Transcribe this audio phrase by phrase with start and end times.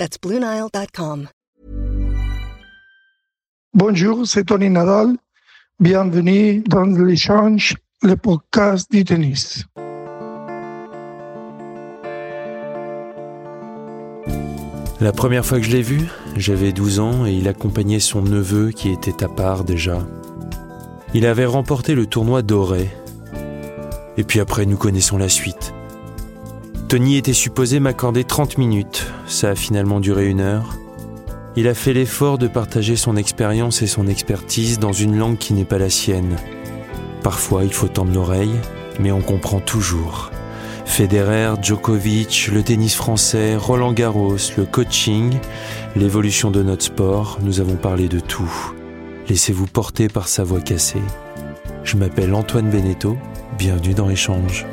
[0.00, 1.28] That's BlueNile.com.
[3.74, 5.14] Bonjour, c'est Tony Nadal.
[5.78, 9.66] Bienvenue dans l'échange, le podcast du tennis.
[15.02, 18.70] La première fois que je l'ai vu, j'avais 12 ans et il accompagnait son neveu
[18.70, 19.98] qui était à part déjà.
[21.12, 22.88] Il avait remporté le tournoi doré.
[24.16, 25.74] Et puis après, nous connaissons la suite.
[26.90, 29.06] Tony était supposé m'accorder 30 minutes.
[29.28, 30.76] Ça a finalement duré une heure.
[31.54, 35.54] Il a fait l'effort de partager son expérience et son expertise dans une langue qui
[35.54, 36.34] n'est pas la sienne.
[37.22, 38.56] Parfois, il faut tendre l'oreille,
[38.98, 40.32] mais on comprend toujours.
[40.84, 45.38] Federer, Djokovic, le tennis français, Roland Garros, le coaching,
[45.94, 48.72] l'évolution de notre sport, nous avons parlé de tout.
[49.28, 51.02] Laissez-vous porter par sa voix cassée.
[51.84, 53.16] Je m'appelle Antoine Beneteau,
[53.56, 54.66] bienvenue dans Échange.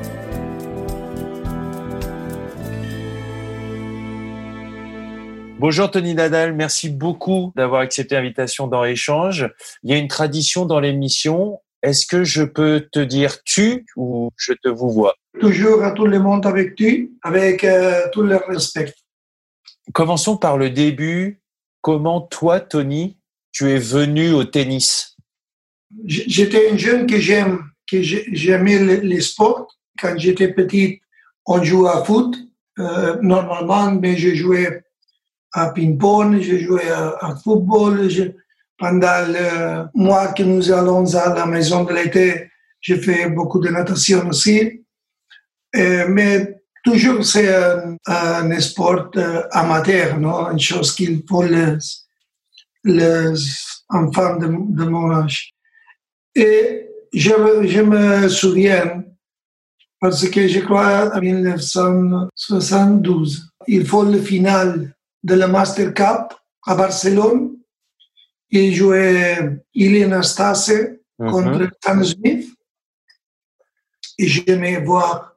[5.59, 9.51] Bonjour Tony Nadal, merci beaucoup d'avoir accepté l'invitation dans Échange.
[9.81, 11.59] Il y a une tradition dans l'émission.
[11.81, 15.15] Est-ce que je peux te dire tu ou je te vous vois?
[15.39, 18.93] Toujours à tout le monde avec tu, avec euh, tout le respect.
[19.93, 21.41] Commençons par le début.
[21.81, 23.17] Comment toi, Tony,
[23.51, 25.17] tu es venu au tennis?
[26.05, 29.75] J'étais un jeune que j'aime, que j'aimais les sports.
[29.99, 31.01] Quand j'étais petit,
[31.47, 32.37] on jouait à foot
[32.77, 34.83] euh, normalement, mais je jouais
[35.53, 38.09] à ping-pong, je jouais à, football.
[38.77, 43.69] pendant le mois que nous allons à la maison de l'été, j'ai fait beaucoup de
[43.69, 44.83] natation aussi.
[45.73, 47.53] mais toujours, c'est
[48.07, 50.51] un, sport euh, amateur, non?
[50.51, 51.77] une chose qu'il faut les,
[52.83, 53.33] les
[53.89, 55.53] enfants de, de, mon âge.
[56.33, 57.31] Et je,
[57.65, 59.03] je me souviens,
[59.99, 66.33] parce que je crois en 1972, il faut le final de la Master Cup
[66.65, 67.57] à Barcelone.
[68.49, 70.69] Il jouait Ilie Nastase
[71.19, 71.31] mm -hmm.
[71.31, 72.45] contre Stan Smith.
[74.19, 75.35] Et j'aimais voir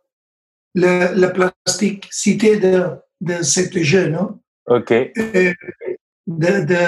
[0.75, 2.75] le, la plasticité de,
[3.21, 4.15] de cette jeune.
[4.15, 4.39] Hein.
[4.67, 4.91] OK.
[4.93, 5.55] Et
[6.27, 6.85] de, de,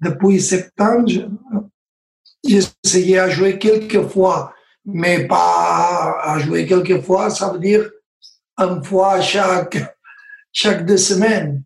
[0.00, 1.10] depuis septembre,
[2.48, 7.90] j'essayais à jouer quelques fois, mais pas à jouer quelques fois, ça veut dire
[8.58, 9.78] une fois chaque,
[10.52, 11.62] chaque deux semaines.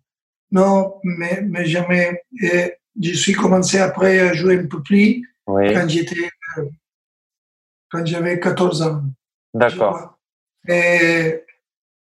[0.53, 2.23] Non, mais, mais jamais.
[2.43, 5.73] Et je suis commencé après à jouer un peu plus oui.
[5.73, 6.29] quand j'étais,
[7.91, 9.03] quand j'avais 14 ans.
[9.55, 10.19] D'accord.
[10.69, 11.45] Et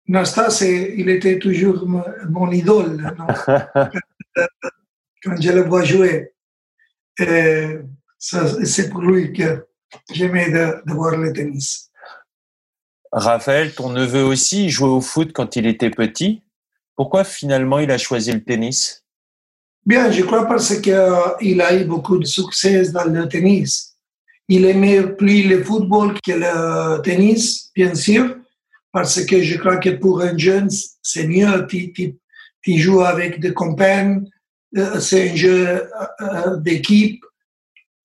[0.07, 3.27] Nastas, il était toujours mon idole non?
[5.23, 6.33] quand je le vois jouer.
[7.17, 9.65] C'est pour lui que
[10.11, 11.91] j'aimais de, de, voir le tennis.
[13.11, 16.43] Raphaël, ton neveu aussi, jouait au foot quand il était petit?
[16.95, 19.03] Pourquoi finalement il a choisi le tennis?
[19.85, 23.95] Bien, je crois parce qu'il a eu beaucoup de succès dans le tennis.
[24.47, 28.37] Il aimait plus le football que le tennis, bien sûr,
[28.91, 30.69] parce que je crois que pour un jeune,
[31.01, 31.67] c'est mieux.
[31.67, 32.15] Tu, tu,
[32.61, 34.23] tu, joues avec des copains,
[34.99, 35.89] c'est un jeu
[36.59, 37.23] d'équipe.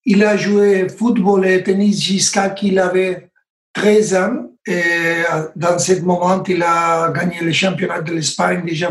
[0.04, 3.29] Il a joué football et tennis jusqu'à qu'il avait
[3.72, 4.46] 13 ans.
[4.66, 5.22] Et
[5.56, 8.90] dans ce moment, il a gagné le championnat de l'Espagne déjà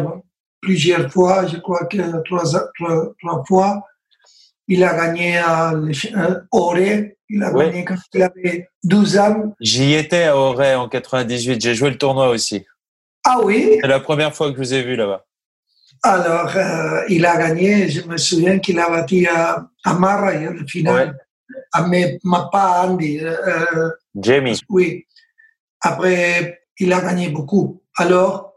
[0.62, 2.44] plusieurs fois, je crois que trois,
[2.76, 3.84] trois, trois fois.
[4.68, 5.74] Il a gagné à
[6.52, 7.66] Auray, il a Oui.
[7.66, 9.54] gagné quand il avait 12 ans.
[9.62, 12.66] J'y étais à Auray en 98, j'ai joué le tournoi aussi.
[13.26, 15.26] Ah oui, C'est la première fois que je vous ai vu là-bas.
[16.04, 20.66] alors euh, il a gagné, je me souviens qu'il a battu à, à Mara, le
[20.68, 21.18] final,
[21.74, 23.20] à mais, mais pas Andy.
[23.22, 24.60] euh, Jamie.
[24.70, 25.06] Oui.
[25.82, 27.82] Après, il a gagné beaucoup.
[27.98, 28.54] Alors,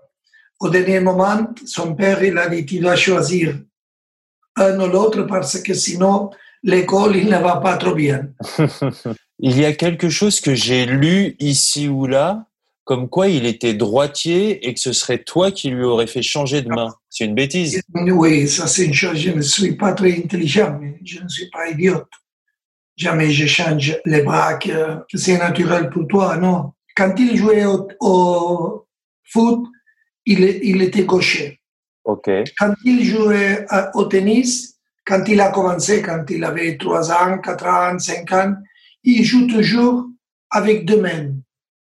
[0.60, 3.58] au dernier moment, son père, il a dit, tu dois choisir
[4.56, 6.30] un ou l'autre parce que sinon,
[6.62, 8.28] l'école, il ne va pas trop bien.
[9.44, 12.46] Il y a quelque chose que j'ai lu ici ou là,
[12.84, 16.62] comme quoi il était droitier et que ce serait toi qui lui aurais fait changer
[16.62, 16.94] de main.
[17.10, 17.82] C'est une bêtise.
[17.92, 21.50] Oui, ça c'est une chose, je ne suis pas très intelligent, mais je ne suis
[21.50, 22.06] pas idiote.
[22.96, 26.72] Jamais je change les bras, que, que c'est naturel pour toi, non?
[26.94, 28.86] Quand il jouait au, au
[29.24, 29.66] foot,
[30.26, 31.60] il, était gaucher.
[32.04, 32.28] Ok.
[32.58, 37.66] Quand il jouait au tennis, quand il a commencé, quand il avait 3 ans, 4
[37.66, 38.54] ans, 5 ans,
[39.04, 40.06] il joue toujours
[40.50, 41.34] avec deux mains.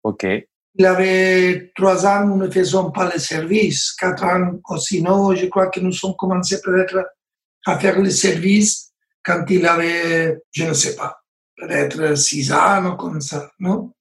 [0.03, 0.27] Ok.
[0.75, 3.93] Il avait 3 ans, nous ne faisions pas le service.
[3.99, 5.35] 4 ans aussi, non.
[5.35, 7.05] Je crois que nous sommes commencé peut-être
[7.67, 8.88] à faire le service
[9.29, 11.23] quand il avait, je ne sais pas,
[11.55, 13.93] peut-être 6 ans ou comme ça, non?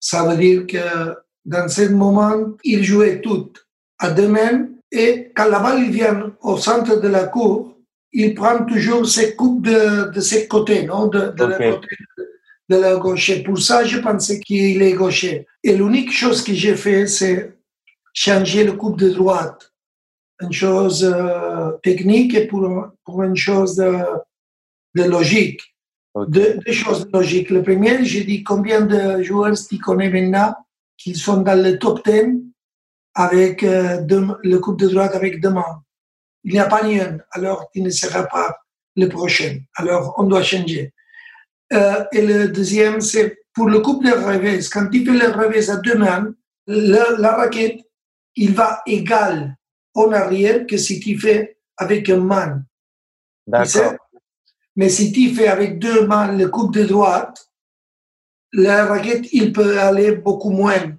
[0.00, 1.14] Ça veut dire que
[1.44, 3.52] dans ce moment, il jouait tout
[3.98, 7.76] à deux mains et quand la balle vient au centre de la cour,
[8.12, 11.06] il prend toujours ses coupes de, de ses côtés, non?
[11.08, 12.24] De, de la côté de,
[12.70, 13.42] de la gaucher.
[13.42, 15.46] Pour ça, je pensais qu'il est gaucher.
[15.62, 17.58] Et l'unique chose que j'ai fait, c'est
[18.14, 19.70] changer le coupe de droite.
[20.40, 22.64] Une chose euh, technique pour,
[23.04, 24.02] pour une chose de,
[24.94, 25.60] de logique.
[26.26, 27.50] Deux, deux choses logiques.
[27.50, 30.54] Le premier, j'ai dit combien de joueurs tu connais maintenant
[30.98, 32.40] qui sont dans le top 10
[33.14, 35.82] avec euh, deux- le coupe de droite avec deux mains.
[36.44, 38.56] Il n'y a pas ni un, alors tu ne seras pas
[38.96, 39.58] le prochain.
[39.76, 40.92] Alors on doit changer.
[41.72, 44.62] Euh, et le deuxième, c'est pour le coupe de revers.
[44.70, 46.34] Quand tu fais le revers à deux mains,
[46.66, 47.80] la, la raquette,
[48.36, 49.56] il va égal
[49.94, 52.04] en arrière que si tu fais avec.
[53.64, 53.80] Tu sais?
[53.80, 53.98] D'accord.
[54.76, 57.48] Mais si tu fais avec deux mains le coupe de droite,
[58.52, 60.92] la raquette, il peut aller beaucoup moins.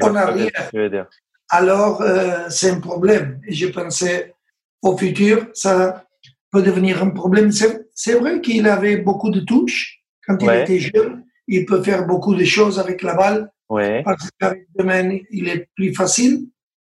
[0.00, 0.70] En arrière.
[0.72, 1.06] dire.
[1.50, 3.40] Alors, euh, c'est un problème.
[3.46, 4.34] Et je pensais,
[4.80, 6.06] au futur, ça
[6.50, 7.52] peut devenir un problème.
[7.52, 10.00] C'est c'est vrai qu'il avait beaucoup de touches.
[10.26, 10.62] Quand il Ouais.
[10.62, 13.50] était jeune, il peut faire beaucoup de choses avec la balle.
[13.68, 14.02] Ouais.
[14.02, 16.46] Parce qu'avec deux mains, il est plus facile.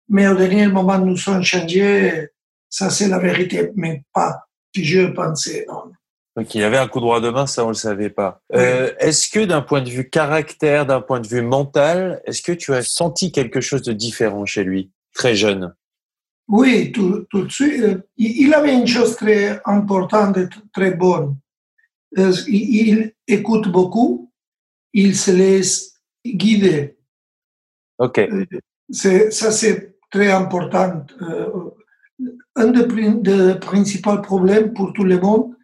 [0.07, 2.27] Mais au dernier moment, nous sommes changés.
[2.69, 3.71] Ça, c'est la vérité.
[3.75, 5.65] Mais pas je pensais.
[5.67, 5.91] non.
[6.35, 8.41] Donc il avait un coup droit de main, ça on le savait pas.
[8.55, 12.51] Euh, est-ce que d'un point de vue caractère, d'un point de vue mental, est-ce que
[12.51, 15.75] tu as senti quelque chose de différent chez lui, très jeune?
[16.47, 17.81] Oui, tout, tout de suite.
[17.83, 21.37] euh, Il avait une chose très importante et très bonne.
[22.17, 24.31] Euh, Il, écoute beaucoup,
[24.91, 26.97] il se laisse guider.
[27.99, 28.19] Ok.
[28.89, 31.05] C'est, ça, c'est très important.
[32.55, 35.55] Un des prin- des principaux problèmes pour tout le monde,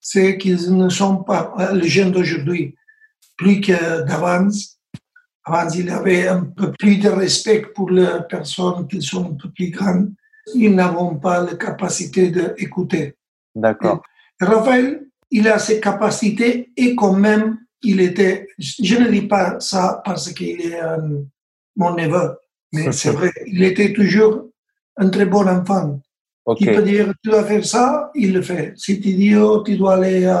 [0.00, 2.74] c'est qu'ils ne sont pas, euh, les jeunes d'aujourd'hui,
[3.36, 4.78] plus que d'avance.
[5.44, 9.50] Avant, il avait un peu plus de respect pour les personnes qui sont un peu
[9.50, 10.12] plus grandes.
[10.54, 13.16] Ils n'avons pas la capacité d'écouter.
[13.54, 14.02] D'accord.
[14.40, 20.00] Raphaël, il a ses capacités et quand même, il était, je ne dis pas ça
[20.04, 21.20] parce qu'il est euh,
[21.76, 22.36] mon neveu,
[22.72, 24.46] mais c'est vrai, il était toujours
[24.96, 26.00] un très bon enfant.
[26.48, 26.62] Ok.
[26.62, 28.72] Il peut dire, tu dois faire ça, il le fait.
[28.74, 30.40] Si tu dis, oh, tu dois aller euh,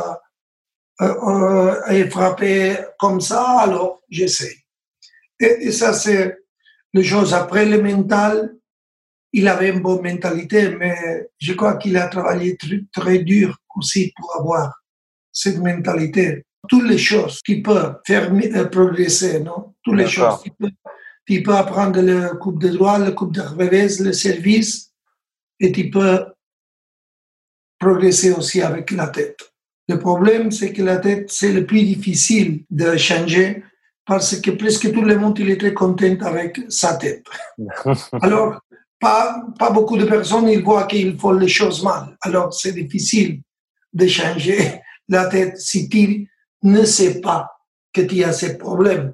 [1.02, 4.56] euh, euh, frapper comme ça, alors j'essaie.
[5.38, 6.38] Et, et ça, c'est
[6.94, 7.34] les choses.
[7.34, 8.54] Après, le mental,
[9.34, 14.10] il avait une bonne mentalité, mais je crois qu'il a travaillé très, très dur aussi
[14.16, 14.80] pour avoir
[15.30, 16.46] cette mentalité.
[16.70, 19.74] Toutes les choses qui peuvent faire euh, progresser, non?
[19.82, 20.40] Toutes les choses.
[20.42, 20.70] Tu peux,
[21.26, 24.87] tu peux apprendre le coupe de droit, le coupe de revers, le service,
[25.60, 26.26] et tu peux
[27.78, 29.38] progresser aussi avec la tête.
[29.88, 33.62] Le problème, c'est que la tête, c'est le plus difficile de changer
[34.04, 37.24] parce que presque tout le monde il est très content avec sa tête.
[38.22, 38.60] Alors,
[38.98, 42.16] pas, pas beaucoup de personnes ils voient qu'ils font les choses mal.
[42.22, 43.42] Alors, c'est difficile
[43.92, 46.28] de changer la tête si tu
[46.62, 47.50] ne sais pas
[47.92, 49.12] que tu as ces problèmes.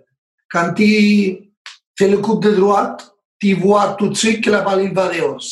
[0.51, 1.53] Quand tu
[1.97, 5.45] fais le coup de droite, tu vois tout de suite que la balle va dehors.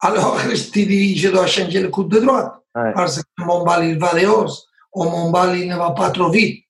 [0.00, 0.40] Alors,
[0.72, 2.92] tu dis, je dois changer le coup de droite Ouais.
[2.94, 4.64] parce que mon balle il va dehors
[4.94, 6.64] ou mon balle il ne va pas trop vite.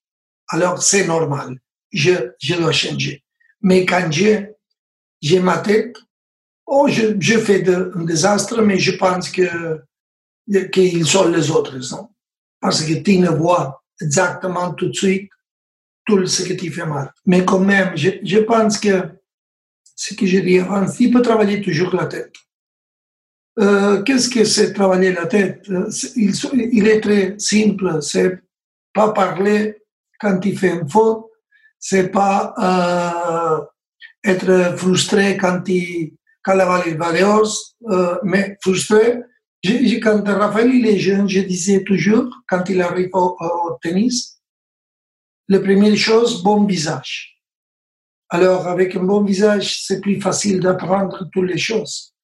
[0.49, 1.59] Alors, c'est normal.
[1.93, 3.23] Je, je dois changer.
[3.61, 4.49] Mais quand j'ai,
[5.41, 5.97] ma tête,
[6.67, 9.83] oh, je, je fais de, un désastre, mais je pense que,
[10.73, 11.77] qu'ils sont les autres.
[11.93, 12.09] Non?
[12.61, 15.31] Parce que tu ne vois exactement tout de suite
[16.07, 17.13] tout ce que tu fais mal.
[17.27, 19.03] Mais quand même, je, je pense que
[19.95, 22.33] ce que je dis avant, il peut travailler toujours la tête.
[23.61, 25.69] Euh, Qu'est-ce que c'est travailler la tête?
[26.17, 27.99] Il, est très simple.
[28.01, 28.39] C'est
[28.95, 29.83] pas parler
[30.19, 31.27] quand il fait une faute.
[31.79, 33.61] C'est pas euh,
[34.25, 37.23] être frustré quand, il, quand la balle
[37.91, 39.21] euh, mais frustré.
[40.03, 44.41] Quand Raphaël il est jeune, je disais toujours, quand il arrive au, au tennis,
[45.49, 47.43] la première chose, bon visage.
[48.31, 52.15] Alors, avec un bon visage, c'est plus facile d'apprendre toutes les choses.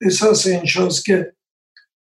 [0.00, 1.32] Et ça, c'est une chose que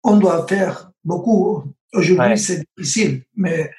[0.04, 1.64] on doit faire beaucoup.
[1.94, 2.36] Aujourd'hui, Ouais.
[2.36, 3.70] c'est difficile, mais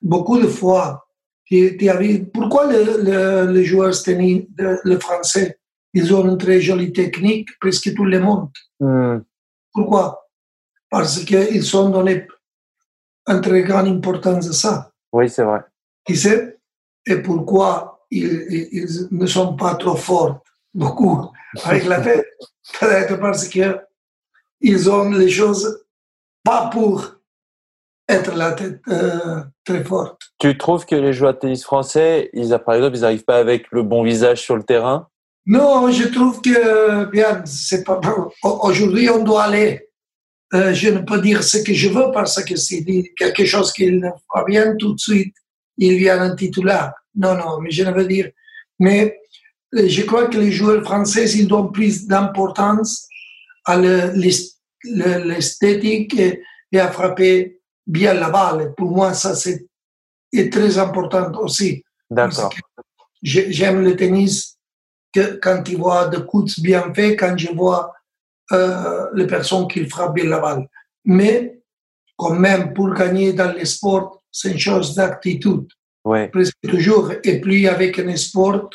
[0.00, 1.06] beaucoup de fois,
[1.44, 5.58] tu, tu as vu- pourquoi le, le, le joueur tennis, le français,
[5.92, 8.48] ils ont une très jolie technique, presque tout le monde.
[8.78, 9.18] Hmm.
[9.72, 10.28] Pourquoi?
[10.88, 12.26] Parce qu'ils sont donnés
[13.26, 14.92] une très grande importance à ça.
[15.12, 15.60] Oui, c'est vrai.
[16.04, 16.56] Tu sais?
[17.06, 20.42] Et pourquoi ils ne sont pas trop forts,
[20.74, 21.30] beaucoup,
[21.64, 22.26] avec la tête
[22.78, 23.78] Peut-être parce que
[24.60, 25.84] ils ont les choses
[26.44, 27.16] pas pour
[28.08, 30.20] être la tête euh, très forte.
[30.38, 33.70] Tu trouves que les joueurs de tennis français, ils, par exemple, ils n'arrivent pas avec
[33.70, 35.08] le bon visage sur le terrain?
[35.46, 38.00] Non, je trouve que bien, c'est pas
[38.42, 39.88] Aujourd'hui, on doit aller.
[40.52, 43.72] Euh, je ne peux dire ce que je veux parce que c'est dit quelque chose
[43.72, 45.34] qui ne va bien tout de suite.
[45.78, 46.92] Il vient un titulaire.
[47.14, 48.30] Non, non, mais je ne veux dire.
[48.78, 49.20] Mais
[49.72, 53.06] je crois que les joueurs français, ils donnent plus d'importance
[53.64, 54.52] à le- l'es-
[54.84, 58.74] le- l'esthétique et, et à frapper bien la balle.
[58.76, 59.66] Pour moi, ça, c'est
[60.32, 61.82] est très important aussi.
[62.08, 62.52] D'accord.
[63.22, 64.56] J'aime le tennis
[65.12, 67.92] que quand tu vois des coups bien faits, quand je vois
[68.52, 70.68] euh, les personnes qui frappent bien la balle.
[71.04, 71.60] Mais
[72.16, 75.66] quand même, pour gagner dans le sport, c'est une chose d'attitude,
[76.04, 76.28] Ouais.
[76.28, 77.12] presque toujours.
[77.24, 78.70] Et puis avec un sport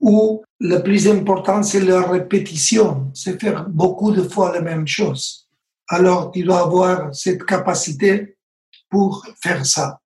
[0.00, 5.48] où le plus important, c'est la répétition, c'est faire beaucoup de fois la même chose.
[5.88, 8.36] Alors, tu dois avoir cette capacité
[8.90, 10.00] pour faire ça.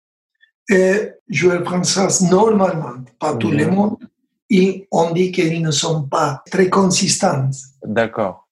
[0.68, 3.96] Et joueurs français, normalement, pas tout le monde,
[4.50, 7.50] ils, on dit qu'ils ne sont pas très consistants.
[7.84, 8.48] D'accord.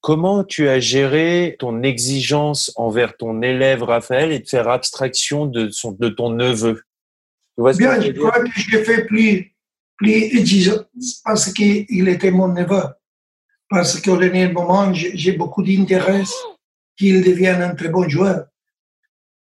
[0.00, 5.70] Comment tu as géré ton exigence envers ton élève Raphaël et de faire abstraction de,
[5.70, 6.82] son, de ton neveu?
[7.56, 9.53] Tu vois Bien, je crois que j'ai fait plus,
[10.04, 10.80] plus exigeant
[11.24, 12.82] parce qu'il était mon neveu.
[13.68, 16.22] Parce qu'au dernier moment, j'ai beaucoup d'intérêt
[16.96, 18.46] qu'il devienne un très bon joueur.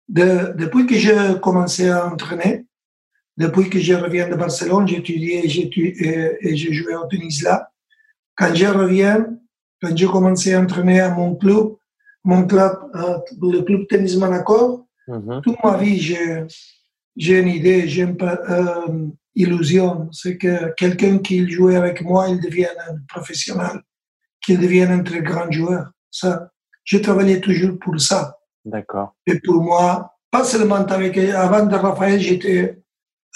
[0.08, 2.64] De- depuis que j'ai commencé à entraîner,
[3.36, 7.06] depuis que je reviens de Barcelone, j'ai étudié et j'ai tu- et- j'ai joué au
[7.06, 7.56] tennis là.
[8.36, 9.18] Quand je reviens,
[9.80, 11.66] quand j'ai commencé à entraîner à mon club,
[12.22, 15.40] mon club, euh, le club tennis Monaco, Mhm.
[15.42, 16.46] toute ma vie, j'ai,
[17.40, 17.82] une idée,
[18.22, 20.08] euh, illusion.
[20.12, 23.80] C'est que quelqu'un qui jouait avec moi, il devienne un professionnel,
[24.44, 25.90] qu'il devienne un très grand joueur.
[26.10, 26.50] Ça,
[26.84, 28.38] j'ai travaillé toujours pour ça.
[28.64, 29.14] D'accord.
[29.26, 32.82] Et pour moi, pas seulement avec, avant de Raphaël, j'étais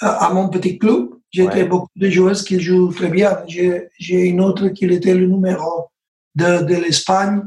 [0.01, 1.09] à, à mon petit club.
[1.31, 1.67] J'étais Ouais.
[1.67, 3.43] beaucoup de joueurs qui jouent très bien.
[3.47, 3.89] J'ai,
[4.27, 5.89] une autre qui était le numéro
[6.35, 7.43] de, de l'Espagne,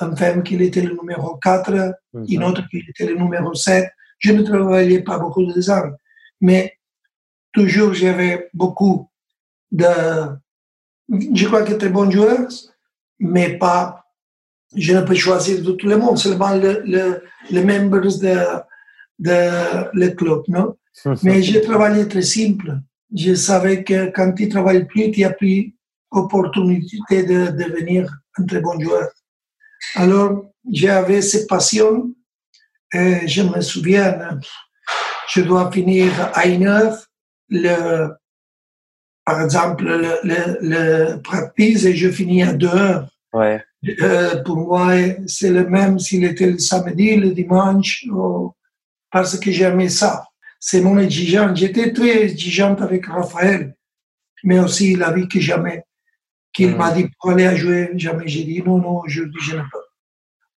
[0.00, 2.24] une femme qui était le numéro 4, Mhm.
[2.28, 3.90] une autre qui était le numéro 7.
[4.18, 5.90] Je ne travaillais pas beaucoup de ans,
[6.40, 6.72] mais
[7.52, 9.10] toujours j'avais beaucoup
[9.70, 9.86] de,
[11.08, 12.48] je crois que très bons joueurs,
[13.18, 14.04] mais pas,
[14.74, 18.36] je ne peux choisir de tout le monde, seulement le, le, les membres de,
[19.18, 20.76] de le club, non?
[21.22, 22.78] Mais j'ai travaillé très simple.
[23.14, 25.74] Je savais que quand tu travailles plus, tu as plus
[26.10, 29.08] opportunité de devenir un très bon joueur.
[29.94, 32.14] Alors, j'avais cette passion.
[32.92, 34.40] Et je me souviens,
[35.28, 36.98] je dois finir à une heure,
[37.50, 38.08] le,
[39.24, 43.08] par exemple, le, le, le practice et je finis à deux heures.
[43.32, 43.62] Ouais.
[44.02, 44.92] Euh, pour moi,
[45.26, 48.52] c'est le même s'il était le samedi, le dimanche, ou-
[49.10, 50.26] parce que j'aimais ça.
[50.58, 51.58] C'est mon exigence.
[51.58, 53.74] J'étais très exigeante avec Raphaël,
[54.44, 55.84] mais aussi il a vu que jamais,
[56.52, 59.62] qu'il m'a dit pour aller à jouer, jamais j'ai dit non, non, aujourd'hui je ne
[59.62, 59.86] peux.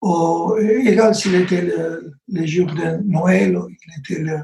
[0.01, 4.39] Ou, égal s'il était le, le jour de Noël, ou il était le.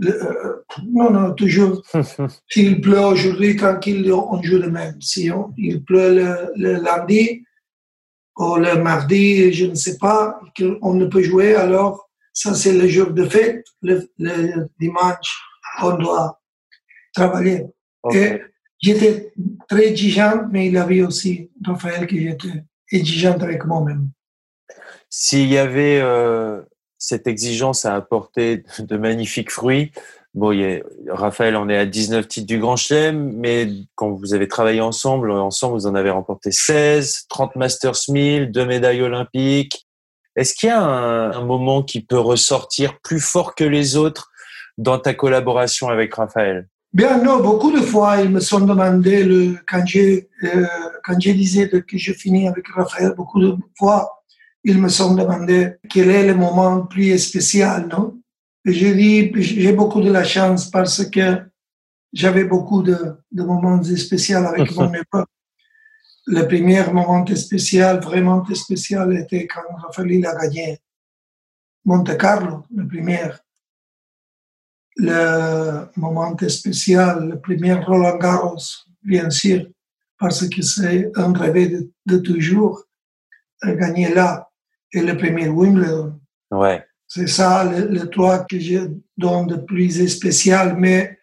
[0.00, 1.82] Le- euh, non, non, toujours.
[2.48, 5.00] S'il pleut aujourd'hui, tranquille, on joue le même.
[5.00, 7.44] Si on- il pleut le, le lundi
[8.38, 10.40] ou le mardi, je ne sais pas,
[10.82, 13.64] on ne peut jouer, alors ça c'est le jour de fête.
[13.82, 15.30] Le, le dimanche,
[15.82, 16.40] on doit
[17.14, 17.66] travailler.
[18.82, 19.32] J'étais
[19.68, 24.10] très exigeante, mais il avait aussi Raphaël que j'étais exigeante avec moi-même.
[25.10, 26.62] S'il y avait euh,
[27.00, 29.90] cette exigence à apporter de magnifiques fruits,
[30.34, 34.34] bon, il a- Raphaël en est à 19 titres du Grand Chelem, mais quand vous
[34.34, 39.86] avez travaillé ensemble, ensemble, vous en avez remporté 16, 30 Masters 1000, deux médailles olympiques.
[40.36, 44.30] Est-ce qu'il y a un, moment qui peut ressortir plus fort que les autres
[44.78, 46.68] dans ta collaboration avec Raphaël?
[46.92, 50.66] Bien, non, beaucoup de fois, ils me sont demandé, le, quand, je, euh,
[51.02, 54.19] quand je disais que je finis avec Raphaël, beaucoup de fois,
[54.64, 58.20] ils me sont demandé quel est le moment plus spécial, non?
[58.64, 61.42] J'ai dit, j'ai beaucoup de la chance parce que
[62.12, 65.28] j'avais beaucoup de, de moments spéciaux avec mon époque.
[66.26, 70.78] Le premier moment spécial, vraiment spécial, était quand Raphaël a gagné
[71.84, 73.30] Monte Carlo, le premier.
[74.96, 78.58] Le moment spécial, le premier Roland Garros,
[79.02, 79.66] bien sûr,
[80.18, 82.84] parce que c'est un rêve de, toujours
[83.64, 84.49] gagner là
[84.92, 86.20] et le premier Wimbledon.
[86.50, 86.84] Ouais.
[87.06, 91.18] C'est ça le, le toit que je donne de plus spécial, mais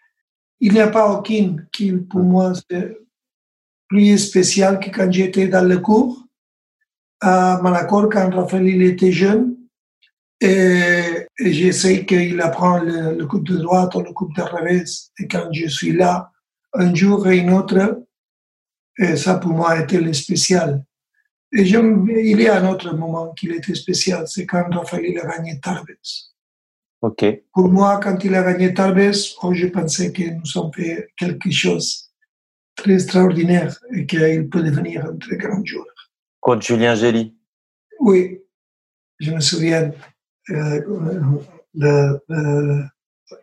[0.60, 2.98] il n'y a pas aucune qui, pour moi, c'est
[3.88, 6.24] plus spécial que quand j'étais dans le cours
[7.20, 9.56] à Malacor, quand Raphaël il était jeune.
[10.40, 14.42] Et, et je sais qu'il apprend le, le, coup de droite ou le coup de
[14.42, 14.86] revers.
[15.18, 16.30] Et quand je suis là,
[16.74, 18.04] un jour et un autre,
[18.98, 20.84] et ça pour moi été le spécial.
[21.52, 25.58] Et il y a un autre moment qui était spécial, c'est quand Raphaël a gagné
[25.60, 25.86] Tarbes.
[27.00, 27.24] Ok.
[27.54, 31.50] Pour moi, quand il a gagné Tarbes, oh, je pensais que nous avons fait quelque
[31.50, 32.10] chose
[32.76, 35.86] de très extraordinaire et qu'il peut devenir un très grand joueur.
[36.40, 37.34] Contre Julien Gély
[38.00, 38.40] Oui,
[39.18, 39.90] je me souviens
[40.50, 40.80] euh,
[41.74, 42.84] de, de,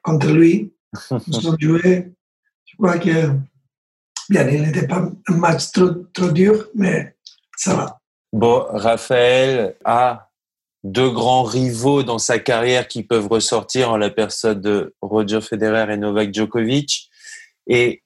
[0.03, 0.73] contre lui.
[1.27, 2.11] Nous avons joué.
[2.65, 3.31] Je crois que,
[4.29, 7.14] bien, il n'était pas un match trop, trop dur, mais
[7.57, 7.99] ça va.
[8.33, 10.29] Bon, Raphaël a
[10.83, 15.91] deux grands rivaux dans sa carrière qui peuvent ressortir en la personne de Roger Federer
[15.91, 17.09] et Novak Djokovic.
[17.67, 18.03] Et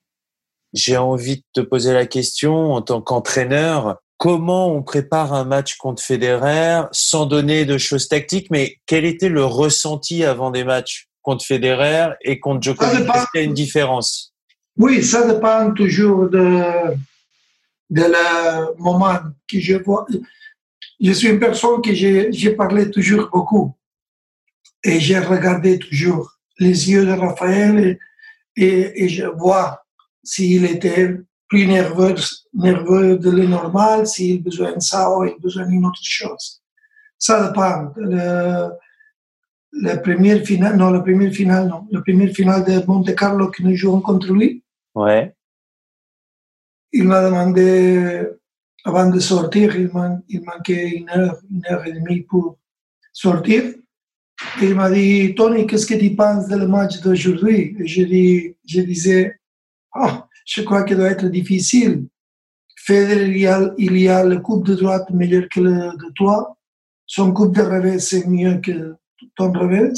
[0.73, 5.75] j'ai envie de te poser la question en tant qu'entraîneur, comment on prépare un match
[5.77, 11.07] contre Federer sans donner de choses tactiques, mais quel était le ressenti avant des matchs
[11.21, 12.99] contre Federer et contre Djokovic?
[12.99, 14.33] Est-ce qu'il y a une différence?
[14.77, 16.63] Oui, ça dépend toujours de,
[17.89, 20.05] de le moment que je vois.
[20.99, 23.75] Je suis une personne que j'ai parlé toujours beaucoup
[24.83, 27.97] et j'ai regardé toujours les yeux de Raphaël
[28.55, 29.85] et, je vois
[30.23, 31.15] s'il était
[31.47, 32.15] plus nerveux,
[32.53, 35.99] nerveux de le normal, s'il a besoin de ça ou il a besoin d'une autre
[36.01, 36.61] chose.
[37.17, 37.91] Ça dépend.
[37.95, 38.69] Le,
[39.71, 41.87] la première finale, non, la première finale, non.
[41.91, 44.63] La première finale de Monte Carlo que nous jouons contre lui.
[44.95, 45.35] Ouais.
[46.91, 48.23] Il m'a demandé,
[48.83, 52.57] avant de sortir, il, man, il manquait une heure, une heure et demie pour
[53.13, 53.63] sortir.
[54.61, 57.75] Et il m'a dit, Tony, qu'est-ce que tu penses du match d'aujourd'hui?
[57.85, 59.39] Je, dis, je disais,
[59.95, 60.09] oh,
[60.45, 62.07] je crois qu'il doit être difficile.
[62.77, 66.57] Federer, il y a le coup de droite meilleur que le de toi.
[67.05, 68.95] Son coup de revers, c'est mieux que
[69.35, 69.93] ton revers.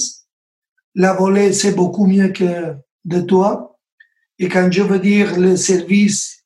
[0.95, 3.77] La volée, c'est beaucoup mieux que de toi.
[4.39, 6.40] Et quand je veux dire le service,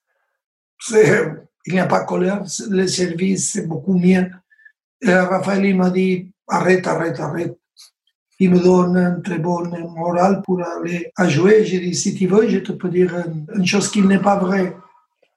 [0.91, 4.29] il n'y a pas colère, le service, c'est beaucoup mieux.
[5.01, 7.57] Et Raphaël il m'a dit, arrête, arrête, arrête
[8.39, 11.63] il me donne un très bon moral pour aller à jouer.
[11.65, 13.13] J'ai dit, si tu veux, je te peux dire
[13.53, 14.75] une chose qui n'est pas vraie.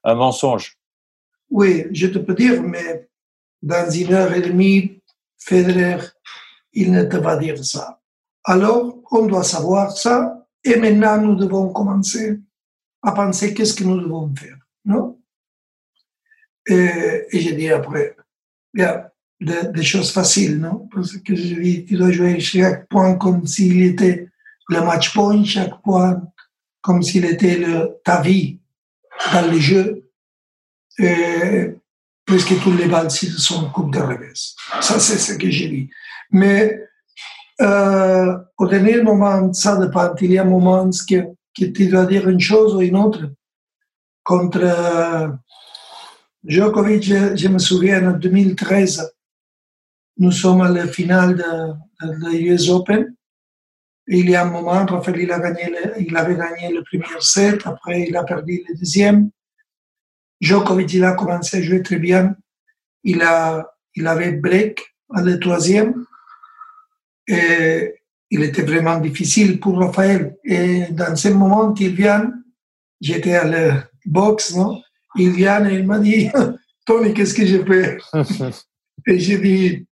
[0.03, 0.77] Un mensonge.
[1.49, 3.09] Oui, je te peux dire, mais
[3.61, 5.01] dans une heure et demie,
[5.37, 6.05] Federer,
[6.73, 8.01] il ne te va dire ça.
[8.43, 12.39] Alors, on doit savoir ça, et maintenant, nous devons commencer
[13.01, 15.18] à penser qu'est-ce que nous devons faire, non?
[16.69, 18.15] Et, et j'ai dit après,
[18.73, 19.09] bien,
[19.41, 20.87] des choses faciles, non?
[20.93, 24.29] Parce que je dis, tu dois jouer chaque point comme s'il était
[24.67, 26.21] le match point, chaque point
[26.81, 27.65] comme s'il était
[28.03, 28.59] ta vie
[29.33, 30.09] dans le jeu.
[30.97, 31.75] Et
[32.25, 34.33] presque tous les balles sont coupe de revers.
[34.81, 35.89] Ça, c'est ce que j'ai dit.
[36.31, 36.81] Mais
[37.61, 40.13] euh, au dernier moment, ça dépend.
[40.21, 43.31] Il y a un moment que, tu dois dire une chose ou une autre.
[44.23, 45.27] Contre euh,
[46.45, 49.11] Djokovic, je, me souviens, en 2013,
[50.17, 53.13] nous sommes à la finale de, de, US Open.
[54.07, 57.65] il y a un moment, il, a gagné le, il avait gagné le premier set,
[57.65, 59.29] après il a perdu le deuxième.
[60.39, 62.35] Djokovic, il a commencé à jouer très bien.
[63.03, 64.81] Il, a, il avait break
[65.13, 66.05] à le troisième.
[67.27, 67.95] Et
[68.29, 70.37] il était vraiment difficile pour Raphaël.
[70.45, 72.31] Et dans ce moment, il vient,
[73.01, 74.81] j'étais à la boxe, non?
[75.19, 76.29] Il vient et il m'a dit,
[76.85, 77.97] Tony, qu'est-ce que je fais?
[79.07, 79.85] et j'ai dit,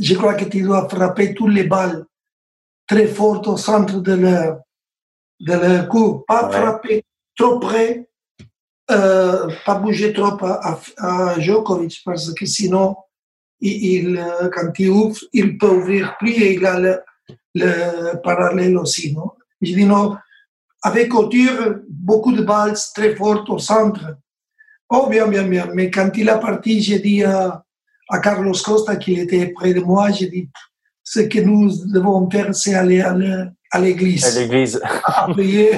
[0.00, 2.04] je crois que tu dois frapper toutes les balles
[2.86, 4.60] très fortes au centre de leur,
[5.40, 6.24] de leur coup.
[6.26, 6.52] Pas ouais.
[6.52, 7.04] frapper
[7.36, 8.08] trop près,
[8.90, 12.96] euh, pas bouger trop à, à, Djokovic, parce que sinon,
[13.60, 17.00] il, il, quand il ouvre, il peut ouvrir plus et il a le,
[17.54, 19.12] le parallèle aussi.
[19.12, 19.32] Non?
[19.60, 20.16] Je dis non,
[20.82, 24.16] avec hauteur, beaucoup de balles très fortes au centre.
[24.96, 25.68] Oh, bien, bien, bien.
[25.74, 27.64] Mais quand il a parti, j'ai dit à,
[28.08, 30.48] à Carlos Costa qui était près de moi, j'ai dit
[31.02, 34.24] ce que nous devons faire, c'est aller à l'église.
[34.24, 34.80] À l'église.
[35.04, 35.70] à prier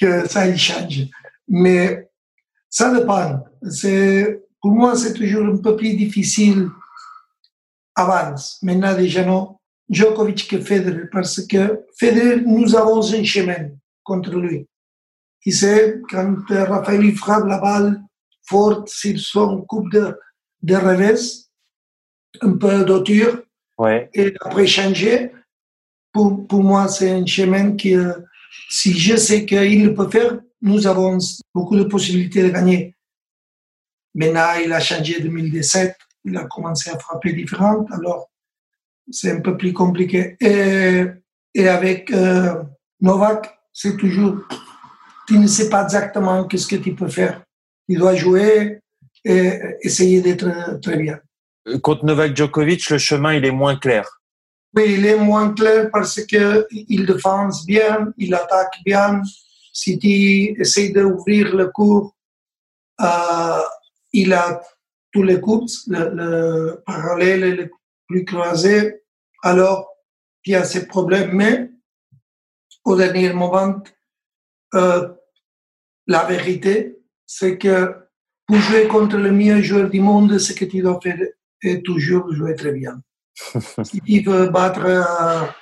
[0.00, 1.08] que ça y change.
[1.48, 2.08] Mais
[2.68, 3.40] ça dépend.
[3.68, 6.68] C'est, pour moi, c'est toujours un peu plus difficile
[7.96, 8.36] avant.
[8.62, 9.56] Maintenant, déjà non.
[9.88, 13.70] Djokovic que Federer, parce que Federer, nous avons un chemin
[14.04, 14.68] contre lui.
[15.44, 18.00] Il sait, quand Raphaël frappe la balle,
[18.46, 20.16] fort sur son coupe de,
[20.62, 21.18] de revers,
[22.42, 23.42] un peu d'auture,
[23.78, 24.10] Ouais.
[24.12, 25.32] et après changer.
[26.12, 28.12] Pour, pour moi, c'est un chemin qui, euh,
[28.68, 31.16] si je sais qu'il le peut faire, nous avons
[31.54, 32.94] beaucoup de possibilités de gagner.
[34.14, 38.28] Maintenant, il a changé en 2017, il a commencé à frapper différent, alors
[39.10, 40.36] c'est un peu plus compliqué.
[40.40, 41.04] Et,
[41.54, 42.62] et avec euh,
[43.00, 44.36] Novak, c'est toujours,
[45.26, 47.42] tu ne sais pas exactement qu'est-ce que tu peux faire.
[47.90, 48.78] Tu dois jouer
[49.24, 51.18] et essayer d'être très bien.
[51.82, 54.08] Contre Novak Djokovic, le chemin, il est moins clair.
[54.76, 59.20] Oui, il est moins clair parce que il défense bien, il attaque bien.
[59.72, 60.08] Si tu
[60.60, 62.14] essaies d'ouvrir le cours,
[63.00, 63.62] euh,
[64.12, 64.62] il a
[65.12, 67.70] tous les coups, le, le parallèle et le
[68.06, 69.02] plus croisé.
[69.42, 69.88] Alors,
[70.44, 71.32] il y a ces problèmes.
[71.32, 71.70] Mais
[72.84, 73.82] au dernier moment,
[74.74, 75.08] euh,
[76.06, 76.99] la vérité,
[77.32, 77.94] c'est que
[78.44, 81.20] pour jouer contre le meilleur joueur du monde, ce que tu dois faire
[81.62, 83.00] est toujours jouer très bien.
[83.84, 85.54] si tu veux battre à,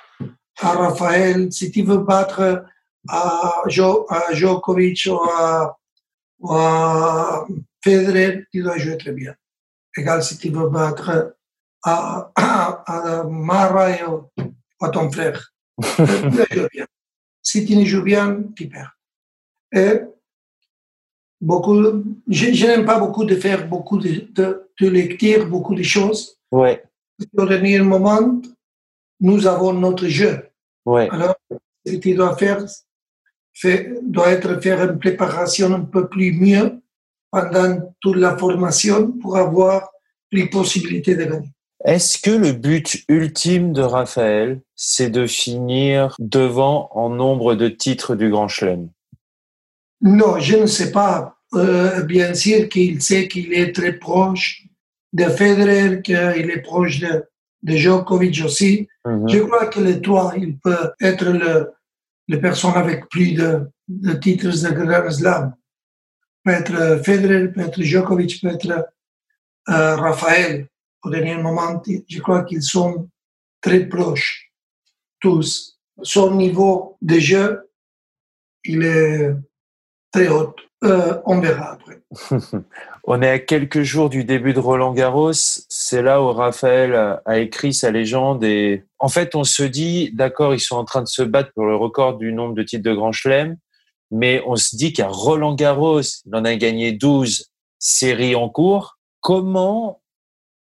[0.61, 2.65] à Raphaël, si tu veux battre
[3.07, 5.77] à, jo, à Djokovic ou à,
[6.39, 7.47] ou à
[7.83, 9.35] Federer, tu dois jouer très bien.
[9.95, 11.35] Égal si tu veux battre
[11.83, 14.01] à, à, à Mara et
[14.81, 15.53] à ton frère.
[15.79, 16.87] tu dois jouer bien.
[17.43, 18.97] Si tu ne joues bien, tu perds.
[19.71, 20.01] Et
[21.41, 21.81] beaucoup,
[22.27, 26.37] je, je n'aime pas beaucoup de faire beaucoup de, de, de lecture, beaucoup de choses.
[26.51, 26.83] Ouais.
[27.37, 28.41] Au dernier moment,
[29.19, 30.47] nous avons notre jeu.
[30.85, 31.09] Ouais.
[31.11, 31.35] Alors,
[31.85, 32.65] ce que tu dois faire,
[33.53, 36.81] fait, doit être faire une préparation un peu plus mieux
[37.31, 39.89] pendant toute la formation pour avoir
[40.31, 41.49] les possibilités de gagner.
[41.85, 48.15] Est-ce que le but ultime de Raphaël, c'est de finir devant en nombre de titres
[48.15, 48.89] du Grand Chelem?
[50.01, 51.37] Non, je ne sais pas.
[51.55, 54.65] Euh, bien sûr qu'il sait qu'il est très proche
[55.13, 57.25] de Federer, qu'il est proche de,
[57.63, 58.87] de Djokovic aussi.
[59.05, 59.27] Mhm.
[59.27, 61.71] Je crois que les trois, il peut être le,
[62.27, 65.53] le personne avec plus de, de titres de Grand Slam.
[66.43, 68.87] Peut être Federer, peut être Djokovic, peut être
[69.69, 70.67] euh, Raphaël.
[71.03, 73.09] Au dernier moment, je crois qu'ils sont
[73.61, 74.51] très proches,
[75.19, 75.79] tous.
[76.03, 77.69] Son niveau de jeu,
[78.63, 79.33] il est
[80.11, 80.55] très haut.
[80.83, 82.01] Euh, on verra après.
[83.03, 85.33] On est à quelques jours du début de Roland Garros.
[85.33, 88.43] C'est là où Raphaël a, écrit sa légende.
[88.43, 91.65] Et en fait, on se dit, d'accord, ils sont en train de se battre pour
[91.65, 93.57] le record du nombre de titres de Grand Chelem,
[94.11, 98.99] mais on se dit qu'à Roland Garros, il en a gagné 12 séries en cours.
[99.21, 100.01] Comment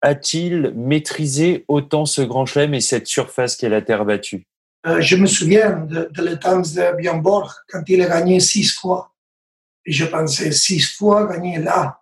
[0.01, 4.45] a-t-il maîtrisé autant ce Grand Chelem et cette surface qu'est la terre battue?
[4.85, 7.23] Euh, je me souviens de, de temps de Björn
[7.69, 9.12] quand il a gagné six fois.
[9.85, 11.99] Je pensais, six fois gagner là,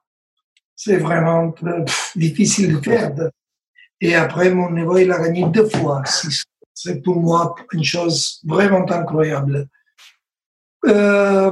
[0.76, 3.14] c'est vraiment euh, difficile de faire.
[4.00, 6.04] Et après, mon niveau, il a gagné deux fois.
[6.74, 9.68] C'est pour moi une chose vraiment incroyable.
[10.88, 11.52] Euh,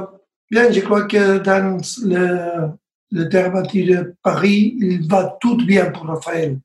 [0.50, 2.70] bien, je crois que dans le,
[3.12, 6.58] le terre battu de Paris, il va tout bien pour Raphaël.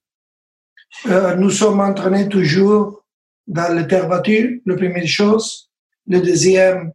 [1.07, 3.05] Euh, nous sommes entraînés toujours
[3.47, 5.69] dans le terre battu, la première chose.
[6.07, 6.91] Le deuxième,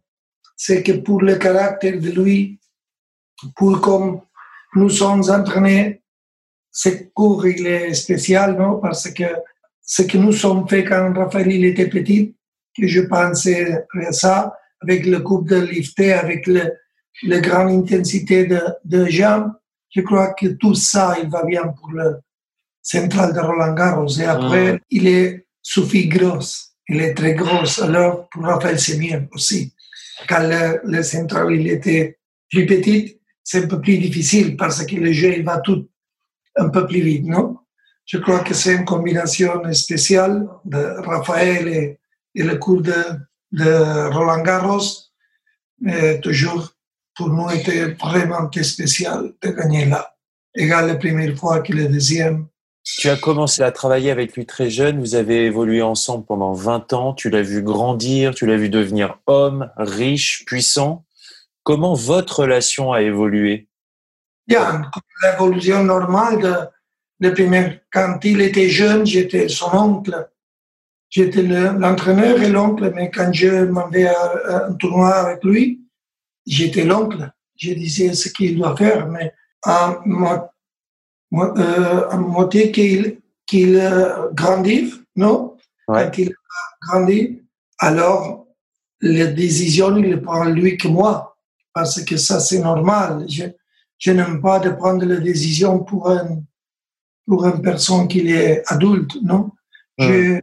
[0.55, 2.59] c'est que pour le caractère de lui,
[3.55, 4.21] pour comme
[4.75, 6.01] nous sommes entraînés,
[6.71, 8.79] ce cours il est spécial, non?
[8.79, 9.23] Parce que
[9.83, 12.35] ce que nous sommes fait quand Raphaël il était petit,
[12.77, 16.71] que je pensais à ça, avec le coupe de lifter, avec le,
[17.23, 19.51] la grande intensité de, de jambes,
[19.93, 22.19] je crois que tout ça, il va bien pour le
[22.81, 24.07] central de Roland Garros.
[24.19, 24.79] Et après, Mm.
[24.91, 26.39] il est suffit gros.
[26.87, 27.65] Il est très gros.
[27.83, 29.73] Alors, pour Raphaël, c'est mieux aussi.
[30.27, 32.17] Quand le, le central, il était
[32.49, 35.87] plus petit, c'est un peu plus difficile parce que le jeu, il va tout
[36.55, 37.57] un peu plus vite, non?
[38.05, 41.99] Je crois que c'est une combinaison spéciale de Raphaël et,
[42.35, 44.83] et le cours de, Roland Garros.
[45.79, 46.73] Mais toujours,
[47.15, 50.15] pour nous, était vraiment spécial de gagner là.
[50.55, 52.47] Égal la première fois que le deuxième.
[52.83, 56.93] Tu as commencé à travailler avec lui très jeune, vous avez évolué ensemble pendant 20
[56.93, 61.05] ans, tu l'as vu grandir, tu l'as vu devenir homme, riche, puissant.
[61.63, 63.67] Comment votre relation a évolué?
[64.47, 64.89] Bien,
[65.23, 66.55] l'évolution normale de,
[67.27, 70.29] de premier, quand il était jeune, j'étais son oncle.
[71.09, 75.81] J'étais le- l'entraîneur et l'oncle, mais quand je m'en vais à, un tournoi avec lui,
[76.45, 77.31] j'étais l'oncle.
[77.57, 79.99] Je disais ce qu'il doit faire, mais à,
[81.33, 85.57] euh, à moitié qu'il qu'il euh, grandit, non?
[85.87, 86.05] Ouais.
[86.05, 87.41] Quand il a grandi,
[87.79, 88.47] alors
[89.01, 91.30] les décisions, il les prend lui que moi,
[91.73, 93.25] parce que ça, c'est normal.
[93.29, 93.45] Je,
[93.97, 96.41] je n'aime pas de prendre la décision pour un,
[97.25, 99.51] pour une personne qui est adulte, non?
[99.97, 100.39] Je,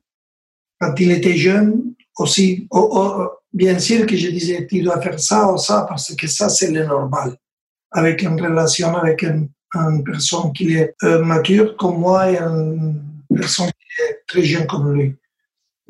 [0.81, 5.19] quand il était jeune, aussi, oh, oh, bien sûr que je disais, tu dois faire
[5.19, 7.37] ça ou ça, parce que ça, c'est le normal.
[7.91, 9.49] Avec une relation avec une,
[10.05, 13.03] personne qui est euh, mature comme moi et une
[13.35, 15.14] personne qui est très jeune comme lui.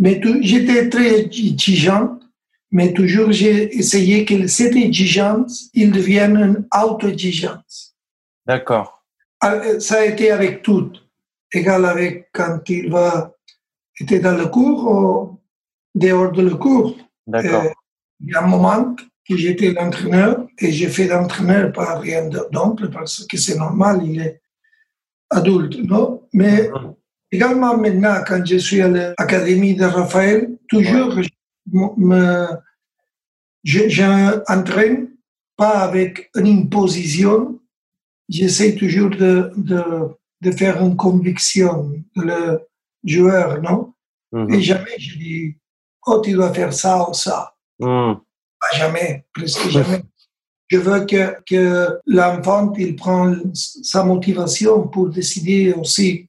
[0.01, 2.23] Mais j'étais très exigeante,
[2.71, 7.97] mais toujours j'ai essayé que cette exigence, il devienne une auto-exigence.
[8.47, 9.05] D'accord.
[9.41, 10.93] Ah, euh, ça a été avec tout.
[11.53, 13.35] Égal avec quand il va
[14.01, 15.41] était dans le cours ou
[15.95, 16.97] dehors de le cours.
[17.27, 17.65] D'accord.
[17.65, 17.71] Euh,
[18.21, 18.95] il y a un moment
[19.29, 24.21] que j'étais l'entraîneur et j'ai fait l'entraîneur par rien d'oncle parce que c'est normal, il
[24.21, 24.41] est
[25.31, 26.23] adulte, non?
[26.33, 26.95] Mais mhm.
[27.31, 31.21] également maintenant, quand je suis à l'académie de Raphaël, toujours
[33.65, 35.09] j'entraîne
[35.57, 37.61] pas avec une imposition,
[38.29, 39.83] j'essaie toujours de, de,
[40.41, 42.69] de, faire une conviction de le
[43.05, 43.93] joueur, non?
[44.33, 44.55] Mhm.
[44.55, 45.57] Et jamais je dis,
[46.07, 47.55] oh, tu dois faire ça ou ça.
[47.81, 48.21] Mhm.
[48.61, 50.03] Pas jamais, presque jamais.
[50.69, 56.29] Je veux que, que l'enfant, il prend sa motivation pour décider aussi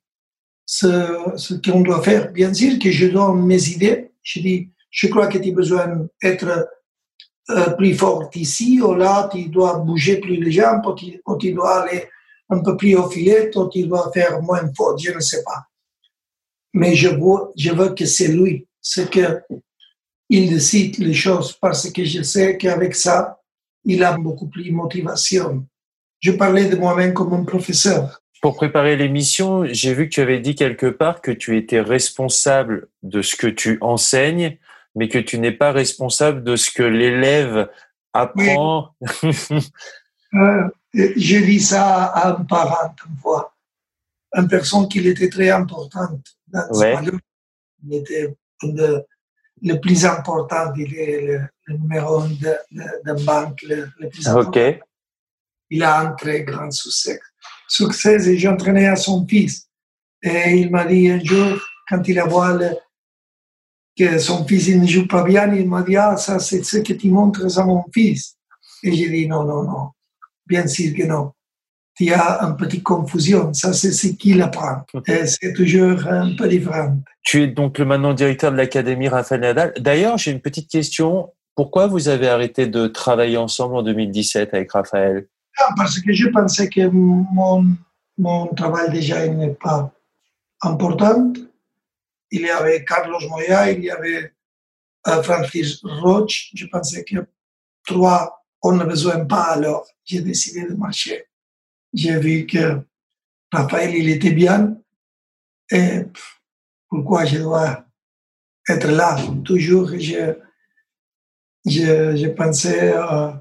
[0.65, 2.31] ce, ce qu'on doit faire.
[2.31, 4.11] Bien sûr que je donne mes idées.
[4.23, 6.67] Je dis, je crois que tu as besoin d'être
[7.49, 11.81] euh, plus fort ici ou là, tu dois bouger plus les jambes, ou tu, dois
[11.83, 12.05] aller
[12.49, 15.65] un peu plus au filet, ou tu dois faire moins fort, je ne sais pas.
[16.73, 19.41] Mais je veux, je veux que c'est lui, c'est que
[20.29, 23.39] il décide les choses parce que je sais qu'avec ça,
[23.83, 25.65] il a beaucoup plus de motivation.
[26.19, 28.21] Je parlais de moi-même comme un professeur.
[28.41, 32.89] Pour préparer l'émission, j'ai vu que tu avais dit quelque part que tu étais responsable
[33.01, 34.57] de ce que tu enseignes,
[34.95, 37.69] mais que tu n'es pas responsable de ce que l'élève
[38.13, 38.95] apprend.
[40.33, 43.55] euh, J'ai dit ça à un parent une fois,
[44.33, 46.97] une personne qui était très importante dans ouais.
[47.87, 48.35] Il était
[49.61, 54.09] le plus important, il est le, le numéro un de, de, de, banque le, le
[54.09, 54.49] plus important.
[54.49, 54.79] Okay.
[55.69, 57.19] Il a un très grand succès.
[57.67, 59.67] Succès et j'entraînais à son fils.
[60.21, 62.75] Et il m'a dit un jour, quand il a vu le,
[63.99, 66.77] que son fils il ne joue pas bien, il m'a dit, ah, ça c'est ce
[66.77, 68.37] que tu montres à mon fils.
[68.81, 69.89] Et j'ai dit, non, non, non,
[70.47, 71.33] bien sûr que non.
[71.99, 74.83] Il y a une petite confusion, ça c'est ce qu'il apprend.
[75.05, 76.97] C'est toujours un peu différent.
[77.23, 79.73] Tu es donc le maintenant directeur de l'Académie Raphaël Nadal.
[79.77, 81.33] D'ailleurs, j'ai une petite question.
[81.55, 85.27] Pourquoi vous avez arrêté de travailler ensemble en 2017 avec Raphaël?
[85.57, 87.65] Ah, Parce que je pensais que mon,
[88.17, 89.91] mon travail déjà n'est pas
[90.61, 91.33] important
[92.31, 94.33] il y avait Carlos Moya, il y avait
[95.07, 96.51] euh, Francis Roche.
[96.53, 97.27] Je pensais que
[97.85, 99.87] trois, on ne besoin pas alors.
[100.03, 101.25] J'ai décidé de marcher.
[101.93, 102.81] J'ai vu que
[103.51, 104.77] Raphaël, il était bien.
[105.71, 106.01] Et
[106.87, 107.85] pourquoi je dois
[108.67, 109.17] être là?
[109.43, 110.35] Toujours, je,
[111.65, 113.31] je, je pensais, euh,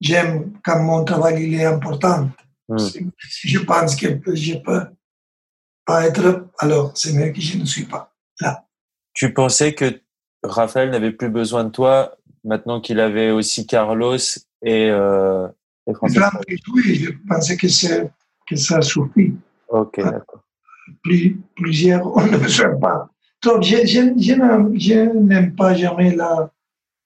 [0.00, 2.30] j'aime quand mon travail il est important.
[2.68, 2.78] Mm.
[2.78, 4.86] Si je pense que je peux
[5.84, 8.64] pas être, alors c'est mieux que je ne suis pas là.
[9.12, 10.00] Tu pensais que
[10.42, 14.16] Raphaël n'avait plus besoin de toi maintenant qu'il avait aussi Carlos
[14.62, 15.48] et, euh,
[15.86, 16.30] et François
[16.74, 17.66] Oui, je pensais que,
[18.46, 19.34] que ça suffit.
[19.68, 20.42] Ok, ah, d'accord.
[21.02, 23.08] Plus, plusieurs, on ne besoin pas.
[23.42, 26.50] Donc, je, je, je n'aime pas jamais la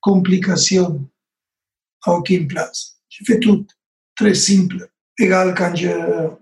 [0.00, 1.04] complication
[2.04, 2.98] à aucune place.
[3.08, 3.66] Je fais tout
[4.16, 4.88] très simple.
[5.18, 5.88] Égal quand je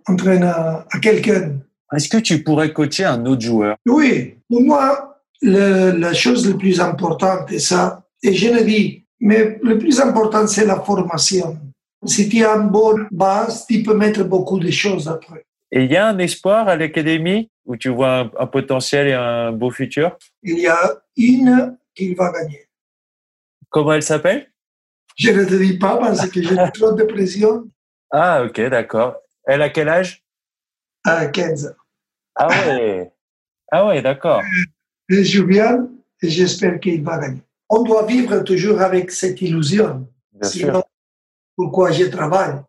[0.07, 1.59] entraîne à, à quelqu'un
[1.93, 3.77] est-ce que tu pourrais coacher un autre joueur?
[3.87, 8.05] Oui, pour moi, la chose la plus importante est ça.
[8.23, 11.59] Et je le dis, mais le plus important, c'est la formation.
[12.05, 15.45] Si tu as une bonne base, tu peux mettre beaucoup de choses après.
[15.73, 19.53] Et il y a un espoir à l'académie où tu vois un, potentiel et un
[19.53, 20.17] beau futur?
[20.43, 22.69] Il y a une qui va gagner.
[23.69, 24.51] Comment elle s'appelle?
[25.17, 27.65] Je ne te dis pas parce que j'ai trop de pression.
[28.11, 29.17] Ah, ok, d'accord.
[29.45, 30.25] Elle a quel âge?
[31.07, 31.75] À 15
[32.39, 33.11] ah ouais,
[33.73, 34.43] ah ouais, d'accord.
[35.09, 35.89] Bien
[36.23, 37.41] et j'espère qu'il va gagner.
[37.71, 40.07] On doit vivre toujours avec cette illusion.
[40.33, 40.85] Bien Sinon, sûr.
[41.57, 42.61] pourquoi je travaille?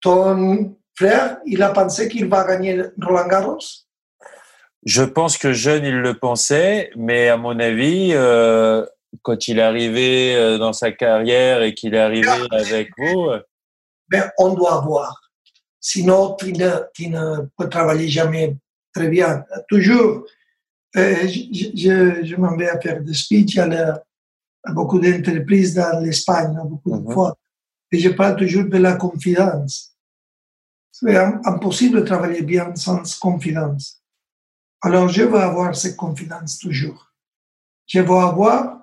[0.00, 3.58] Ton frère, il a pensé qu'il va gagner Roland Garros?
[4.84, 8.84] Je pense que jeune, il le pensait, mais à mon avis, euh,
[9.22, 13.30] quand il est arrivé euh, dans sa carrière et qu'il est arrivé avec vous.
[13.30, 13.40] Euh,
[14.08, 15.27] ben, on doit voir.
[15.80, 18.56] Sinon, tu ne, tu ne peux travailler jamais
[18.92, 19.44] très bien.
[19.68, 20.24] Toujours,
[20.96, 24.02] euh, je, je, m'en vais à faire des speeches à,
[24.72, 27.12] beaucoup d'entreprises dans l'Espagne, beaucoup de mhm.
[27.12, 27.36] fois.
[27.92, 29.94] Et je parle toujours de la confiance.
[30.90, 34.02] C'est impossible de travailler bien sans confiance.
[34.80, 37.12] Alors, je veux avoir cette confiance toujours.
[37.86, 38.82] Je veux avoir,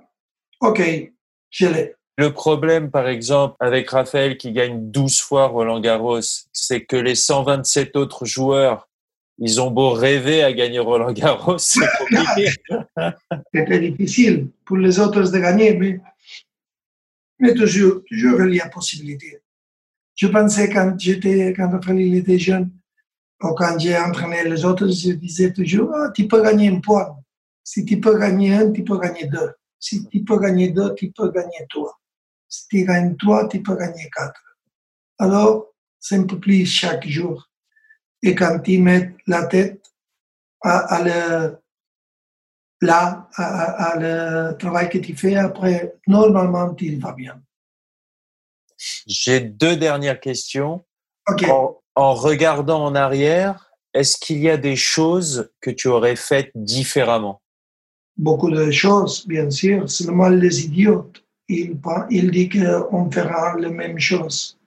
[0.62, 0.82] OK,
[1.50, 1.96] je l'ai.
[2.18, 6.22] Le problème, par exemple, avec Raphaël qui gagne 12 fois Roland Garros,
[6.54, 8.88] c'est que les 127 autres joueurs,
[9.38, 12.52] ils ont beau rêver à gagner Roland Garros, c'est compliqué.
[13.54, 16.00] C'était difficile pour les autres de gagner, mais,
[17.40, 19.42] mais toujours, toujours il y a possibilité.
[20.16, 22.72] Je pensais quand j'étais, quand Raphaël était jeune,
[23.44, 27.18] ou quand j'ai entraîné les autres, je disais toujours, ah, tu peux gagner un point.
[27.62, 29.52] Si tu peux gagner un, tu peux gagner deux.
[29.78, 32.00] Si tu peux gagner deux, tu peux gagner trois.
[32.56, 34.42] Si tu gagnes trois, tu peux gagner quatre.
[35.20, 37.50] Alors, c'est un peu plus chaque jour.
[38.22, 39.84] Et quand tu mets la tête
[40.62, 41.58] à, le,
[42.82, 47.42] là, à, le travail que tu fais, après, normalement, il va bien.
[49.06, 50.86] J'ai deux dernières questions.
[51.28, 56.52] En, en regardant en arrière, est-ce qu'il y a des choses que tu aurais faites
[56.56, 57.42] différemment?
[58.18, 59.90] Beaucoup de choses, bien sûr.
[59.90, 61.78] Seulement les idiotes, ils,
[62.10, 64.58] ils disent qu'on fera les mêmes choses.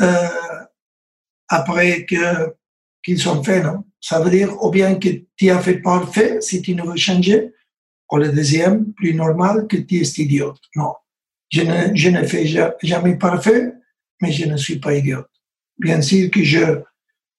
[0.00, 0.28] Euh,
[1.48, 2.54] après que
[3.04, 3.84] qu'ils sont faits, non?
[4.00, 7.52] Ça veut dire ou bien que tu as fait parfait si tu ne veux changer,
[8.10, 10.60] ou le deuxième, plus normal, que tu es idiote.
[10.76, 10.94] Non,
[11.50, 12.46] je ne, je ne fais
[12.82, 13.72] jamais parfait,
[14.20, 15.30] mais je ne suis pas idiote.
[15.78, 16.80] Bien sûr que je,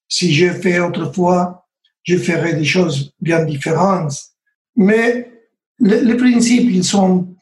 [0.08, 1.66] si je fais autrefois,
[2.02, 4.14] je ferai des choses bien différentes.
[4.76, 5.30] Mais
[5.78, 7.33] les, principes, ils sont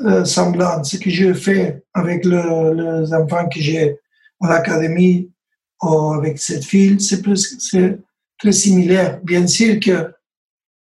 [0.00, 0.82] euh, semblants.
[0.84, 3.96] Ce que je fais avec le, les enfants que j'ai
[4.40, 5.30] à l'académie
[5.82, 7.22] ou avec cette fille, c'est
[8.38, 9.20] très similaire.
[9.22, 10.12] Bien sûr que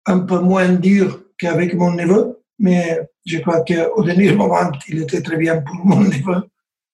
[0.05, 5.21] un peu moins dur qu'avec mon neveu, mais je crois qu'au dernier moment, il était
[5.21, 6.43] très bien pour mon neveu.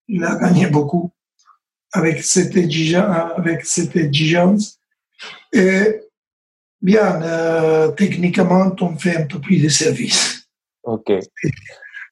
[0.08, 1.12] Il a gagné beaucoup
[1.94, 3.32] avec cette exigence.
[3.38, 4.80] Avec cette exigence.
[5.54, 6.02] Et
[6.82, 10.37] bien, euh, techniquement, on fait un peu plus de service.
[10.88, 11.12] OK.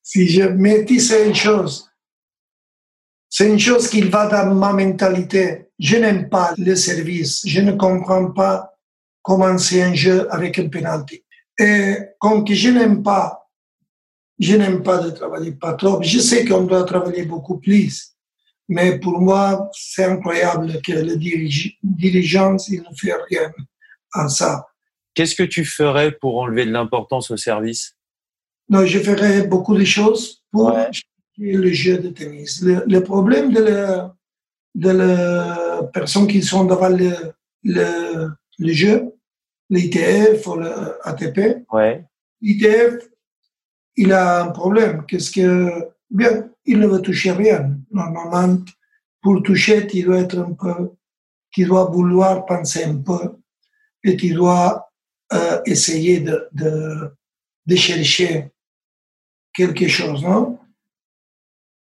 [0.04, 1.90] Si je me c'est une chose,
[3.30, 5.70] c'est une chose qui va dans ma mentalité.
[5.80, 7.42] Je n'aime pas le service.
[7.46, 8.74] Je ne comprends pas
[9.22, 11.24] comment c'est un jeu avec un penalty.
[11.58, 13.50] Et comme que je n'aime pas,
[14.40, 16.02] je n'aime pas de travailler pas trop.
[16.04, 18.12] Je sais qu'on doit travailler beaucoup plus.
[18.68, 23.52] Mais pour moi, c'est incroyable que le dirigeant, il ne fait rien
[24.14, 24.68] à ça.
[25.14, 27.95] Qu'est-ce que tu ferais pour enlever de l'importance au service?
[28.70, 30.76] Non, je ferais beaucoup de choses pour
[31.38, 32.62] le jeu de tennis.
[32.62, 34.16] Le, problème de la,
[34.74, 37.14] de la personnes qui sont devant le,
[37.64, 39.14] le, le jeu,
[39.70, 42.06] l'ITF ou l'ATP, ouais.
[42.42, 43.10] l'ITF,
[43.98, 45.06] il a un problème.
[45.08, 47.78] Qu'est-ce que, bien, il ne veut toucher rien.
[47.92, 48.64] Normalement,
[49.22, 50.92] pour toucher, tu dois être un peu,
[51.52, 53.38] tu dois vouloir penser un peu
[54.04, 54.92] et tu dois
[55.34, 57.12] euh, essayer de, de,
[57.66, 58.52] de, chercher
[59.56, 60.60] quelque chose, non?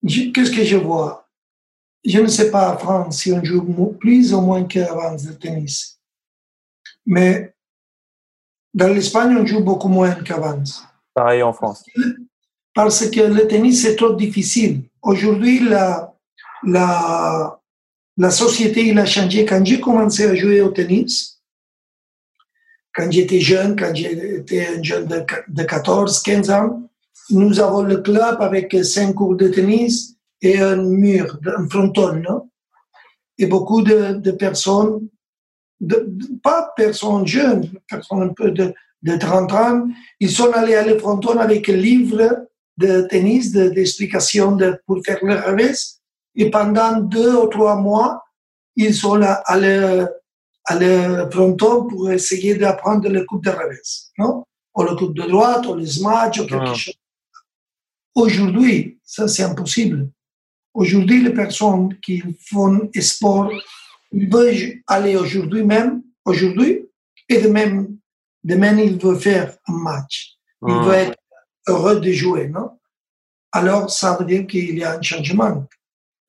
[0.07, 1.29] Qu'est-ce que je vois?
[2.05, 5.98] Je ne sais pas en France si on joue plus ou moins qu'avant le tennis.
[7.07, 7.55] Mais
[8.74, 10.62] dans l'Espagne, on joue beaucoup moins qu'avant.
[11.14, 11.85] Pareil en France
[12.74, 14.83] parce que le tennis est trop difficile.
[15.00, 16.12] Aujourd'hui, la,
[16.64, 17.61] la,
[18.16, 19.46] la société il a changé.
[19.46, 21.40] Quand j'ai commencé à jouer au tennis,
[22.92, 26.84] quand j'étais jeune, quand j'étais un jeune de, de 14, 15 ans,
[27.31, 32.50] nous avons le club avec cinq cours de tennis et un mur, un fronton, non?
[33.38, 35.09] Et beaucoup de, de personnes,
[35.81, 38.72] de, pas personnes jeunes, personnes un peu de,
[39.03, 39.88] de 30 ans,
[40.20, 42.46] ils sont allés à le fronton avec un livre
[42.77, 45.77] de tennis, d'explication de, pour faire le revers.
[46.37, 48.22] Et pendant deux ou trois mois,
[48.77, 50.09] ils sont là à le,
[50.64, 54.44] à le fronton pour essayer d'apprendre le coup de revers, non?
[54.77, 56.74] Ou le coup de droite, ou le smash, ou quelque ah.
[56.74, 56.94] chose.
[58.14, 60.09] Aujourd'hui, ça c'est impossible.
[60.72, 63.50] Aujourd'hui, les personnes qui font sport
[64.12, 66.88] veulent aller aujourd'hui même, aujourd'hui,
[67.29, 67.96] et de même,
[68.42, 70.37] demain, ils veulent faire un match.
[70.67, 70.83] Ils ah.
[70.85, 71.19] veulent être
[71.69, 72.79] heureux de jouer, non?
[73.52, 75.67] Alors, ça veut dire qu'il y a un changement.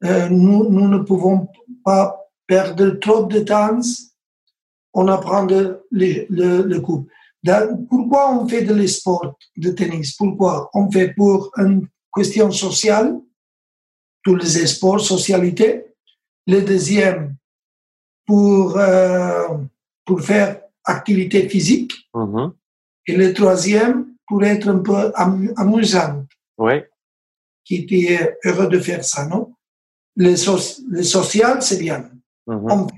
[0.03, 1.47] Euh, nous, nous, ne pouvons
[1.83, 3.81] pas perdre trop de temps
[4.93, 7.07] en apprenant le, le, le coup.
[7.89, 10.15] Pourquoi on fait de l'esport de tennis?
[10.15, 13.19] Pourquoi On fait pour une question sociale,
[14.23, 15.85] tous les sports, socialité.
[16.47, 17.35] Le deuxième,
[18.25, 19.47] pour, euh,
[20.05, 21.93] pour faire activité physique.
[22.13, 22.53] Mm-hmm.
[23.07, 25.11] Et le troisième, pour être un peu
[25.55, 26.25] amusant.
[26.57, 26.73] Oui.
[27.63, 29.53] Qui est heureux de faire ça, non?
[30.15, 30.57] Le, so
[30.89, 32.09] le social, c'est bien.
[32.47, 32.71] Mhm.
[32.71, 32.95] on fait.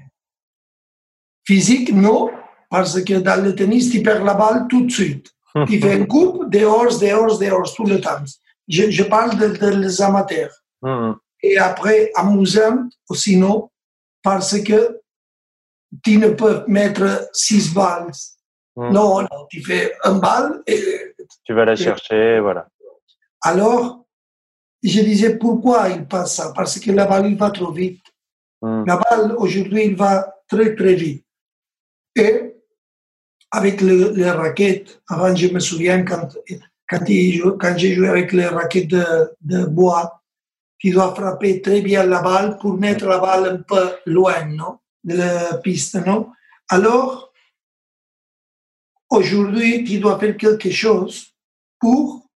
[1.46, 2.30] Physique, non,
[2.70, 5.32] parce que dans le tennis, tu perds la balle tout de suite.
[5.68, 8.24] Tu fais une coupe, dehors, dehors, dehors, tout le temps.
[8.68, 10.54] Je, je parle de, de les amateurs.
[10.84, 11.16] Mhm.
[11.42, 13.70] Et après, amusant aussi, non,
[14.22, 15.02] parce que
[16.04, 18.12] tu ne peux mettre six balles.
[18.76, 18.92] Mhm.
[18.92, 22.68] Non, non, tu fais un balle et Tu vas la chercher, voilà.
[23.42, 24.06] alors,
[24.84, 26.54] je disais pourquoi il passe ça?
[26.56, 28.04] Parce que la balle, il va trop vite.
[28.62, 28.86] Mhm.
[28.86, 31.26] La balle, aujourd'hui, il va très, très vite.
[32.16, 32.57] Et
[33.52, 36.28] avec le, les raquettes, avant, je me souviens quand,
[36.90, 40.22] quand, j'ai joué avec les raquettes de, bois,
[40.78, 44.80] tu dois frapper très bien la balle pour mettre la balle un peu loin non,
[45.04, 45.98] de la piste.
[46.70, 47.34] Alors,
[49.10, 51.34] aujourd'hui, tu dois faire quelque chose
[51.80, 52.28] pour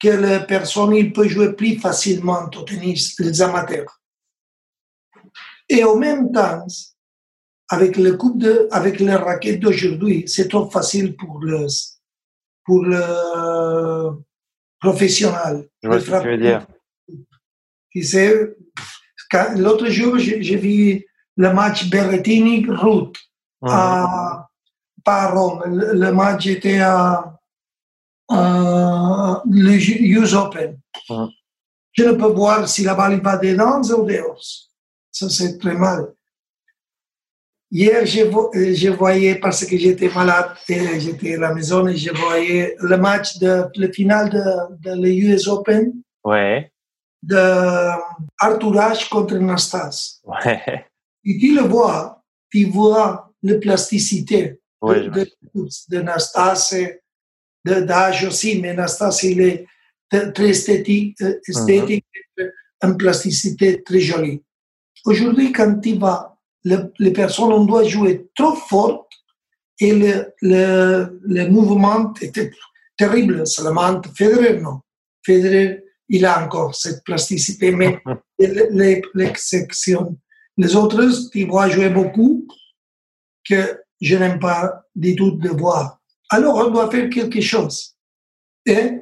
[0.00, 4.00] que la personne il jouer plus facilement au tennis, les amateurs.
[5.68, 6.66] Et en même temps,
[7.68, 11.66] avec le coupe de, avec les raquettes d'aujourd'hui, c'est trop facile pour le,
[12.64, 13.02] pour le
[14.80, 15.68] professionnel.
[15.82, 16.66] Je vois ce que tu veux dire.
[17.90, 18.56] Tu sais,
[19.30, 21.04] quand- l'autre jour, j'ai vu
[21.36, 23.16] le match Berrettini-Ruth
[23.62, 23.70] Mhm.
[23.70, 24.48] à,
[25.04, 25.62] pas à Rome.
[25.66, 27.32] Le, le match était à,
[28.28, 30.78] à le US Open.
[31.08, 31.28] Mhm.
[31.92, 34.42] Je ne peux voir si la balle va dedans ou dehors.
[35.10, 36.12] Ça, c'est très mal.
[37.70, 41.96] Hier, je, euh, je voyais, parce que j'étais malade, et j'étais à la maison, et
[41.96, 44.44] je voyais le match, de, le final de,
[44.90, 45.92] de l'US Open
[46.24, 46.72] Ouais,
[47.22, 47.36] de
[48.38, 50.20] Arthur Ashe contre Nastas.
[50.24, 50.86] ouais,
[51.24, 55.08] Et tu le vois, tu vois la plasticité ouais.
[55.08, 56.74] de, de, de Nastas,
[57.64, 59.66] de d'âge aussi, mais Nastas, il est
[60.08, 62.04] très esthétique, euh, esthétique
[62.82, 64.42] une plasticité très jolie.
[65.04, 66.35] Aujourd'hui, quand tu vas,
[66.66, 69.08] le- les personnes, on doit jouer trop fort
[69.78, 72.50] et le, le, le mouvement était
[72.96, 73.46] terrible.
[73.46, 74.80] Seulement, Federer, non.
[75.24, 78.00] Federer, il a encore cette plasticité, mais
[78.38, 79.32] les, les,
[80.58, 82.46] les autres, tu vois jouer beaucoup
[83.48, 86.00] que je n'aime pas du tout de voir.
[86.30, 87.94] Alors, on doit faire quelque chose.
[88.66, 89.00] Et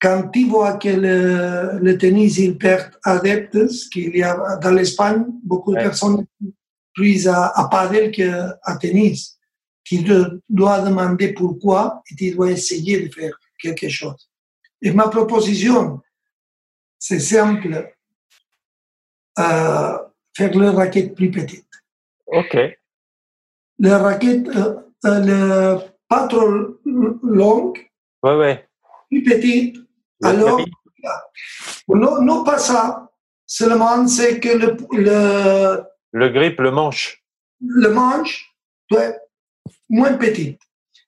[0.00, 5.24] quand tu vois que le, le tennis, il perd adeptes, qu'il y a dans l'Espagne
[5.42, 6.24] beaucoup de personnes
[6.94, 9.38] plus à, à padel qu'à tennis,
[9.84, 10.04] tu
[10.48, 14.28] dois demander pourquoi et tu dois essayer de faire quelque chose.
[14.82, 16.00] Et ma proposition,
[16.98, 17.92] c'est simple,
[19.38, 19.98] euh,
[20.36, 21.66] faire le raquette plus petite.
[22.26, 22.56] Ok,
[23.78, 24.74] Le raquette, euh,
[25.06, 25.78] euh, le,
[26.08, 26.48] pas trop
[27.22, 27.78] longue,
[28.22, 28.68] ouais, ouais.
[29.08, 29.76] plus petite,
[30.22, 30.60] alors.
[31.88, 33.08] Non, non pas ça.
[33.46, 37.22] Seulement, c'est que le, le, Le grip, le manche.
[37.60, 38.54] le manche
[38.90, 39.20] doit être
[39.88, 40.58] moins petit.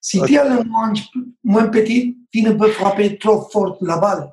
[0.00, 1.00] Si tu as le manche
[1.44, 4.32] moins petit, tu ne peux frapper trop fort la balle.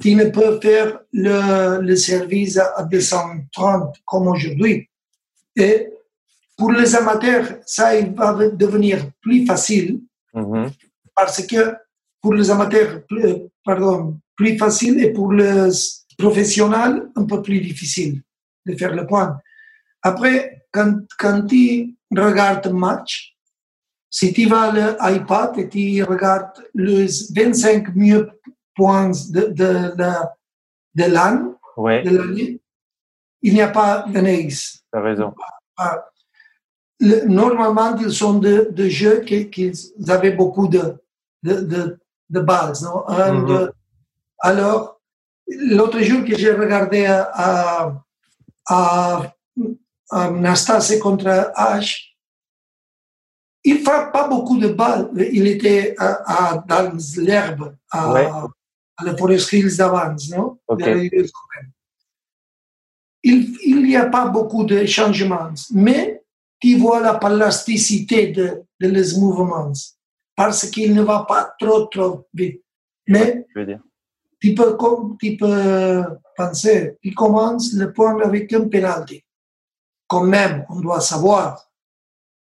[0.00, 4.88] Tu ne peux faire le, le service à 230 comme aujourd'hui.
[5.56, 5.88] Et
[6.56, 10.00] pour les amateurs, ça il va devenir plus facile
[10.34, 10.70] Mhm.
[11.14, 11.74] parce que
[12.22, 15.68] pour les amateurs, plus, pardon, plus facile et pour les
[16.16, 18.22] professionnels, un peu plus difficile
[18.64, 19.38] de faire le point.
[20.02, 23.34] Après, quand, quand tu regardes un match,
[24.08, 28.30] si tu vas à l'iPad et tu regardes les 25 mieux
[28.74, 30.12] points de, de, de,
[30.94, 32.04] de l'année, Ouais,
[33.40, 34.82] il n'y a pas un ace.
[34.92, 35.34] t'as raison.
[35.78, 36.04] Ah,
[37.00, 39.72] le- normalement, ils sont de, de jeux qui, qui
[40.08, 40.96] avaient beaucoup de,
[41.42, 41.98] de, de,
[42.40, 42.82] de.
[42.82, 43.08] Non?
[43.08, 43.46] Un, Mhm.
[43.46, 43.72] deux.
[44.40, 45.00] Alors,
[45.46, 48.04] l'autre jour que j'ai regardé à, à,
[48.68, 49.32] à,
[50.10, 51.98] à Nastase contre H,
[53.64, 55.10] il ne frappe pas beaucoup de balles.
[55.32, 58.26] Il était à, dans l'herbe, à, Ouais.
[58.26, 60.28] à la Forest Hills d'avance.
[60.30, 60.58] Non?
[60.66, 60.80] Ok.
[60.80, 61.70] De la US Open.
[63.24, 66.24] Il il n'y a pas beaucoup de changements, mais
[66.60, 69.72] tu vois la plasticité de, de les mouvements
[70.36, 72.62] parce qu'il ne va pas trop, trop vite.
[73.08, 73.80] Mais Je veux dire.
[74.40, 74.76] tu peux,
[75.20, 76.02] tu peux
[76.36, 79.24] penser, il commence le point avec un penalty.
[80.06, 81.68] Quand même, on doit savoir,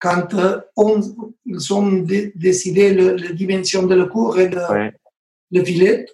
[0.00, 1.00] quand euh, on,
[1.46, 4.92] ils ont dé- décidé le- la dimension de la cour et le, Ouais.
[5.52, 6.06] le filet,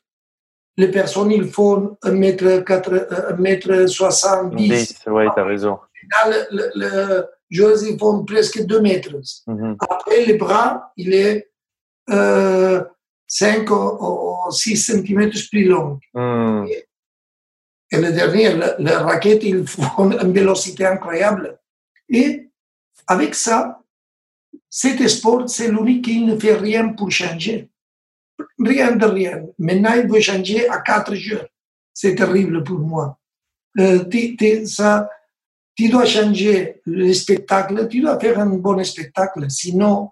[0.77, 4.69] les personnes, il faut 1 mètre, 4, 1 mètre 70.
[4.69, 5.79] 10, ouais, t'as raison.
[6.11, 9.11] Là, le, le, ils font presque 2 mètres.
[9.47, 9.77] Mhm.
[9.81, 11.48] Après, le bras, il est
[12.09, 15.99] 5 ou, 6 cm plus long.
[17.91, 21.59] Et le dernier, le, raquette, il faut une vélocité incroyable.
[22.09, 22.51] Et
[23.07, 23.81] avec ça,
[24.69, 27.71] cet sport, c'est l'unique qui ne fait rien pour changer.
[28.59, 29.47] Rien de rien.
[29.59, 31.45] Maintenant, il veut changer à quatre jours.
[31.95, 33.19] C'est terrible pour moi.
[33.79, 34.05] Euh,
[34.67, 35.09] ça,
[35.75, 39.49] tu dois changer le spectacle, tu dois faire un bon spectacle.
[39.49, 40.11] Sinon,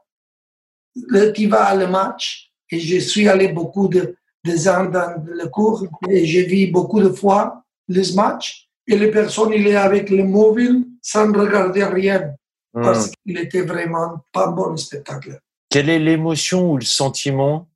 [1.34, 2.51] tu vas à le match.
[2.70, 7.01] Et je suis allé beaucoup de, de ans dans le cours et j'ai vu beaucoup
[7.01, 12.34] de fois les matchs et les personnes, il est avec le mobile sans regarder rien
[12.72, 13.12] parce hmm.
[13.24, 15.40] qu'il était vraiment pas bon spectacle.
[15.70, 17.68] Quelle est l'émotion ou le sentiment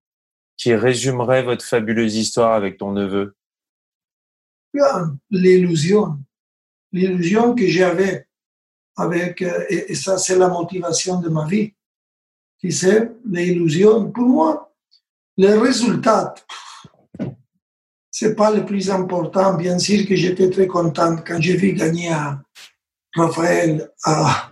[0.57, 3.35] qui résumerait votre fabuleuse histoire avec ton neveu?
[5.31, 6.18] L'illusion.
[6.93, 8.27] L'illusion que j'avais
[8.97, 11.73] avec, euh, et, ça c'est la motivation de ma vie.
[12.61, 14.71] Tu sais, l'illusion, pour moi,
[15.39, 16.35] le résultat,
[18.11, 19.55] c'est pas le plus important.
[19.55, 22.39] Bien sûr que j'étais très content quand j'ai vu gagner à
[23.17, 24.51] Raphaël, à,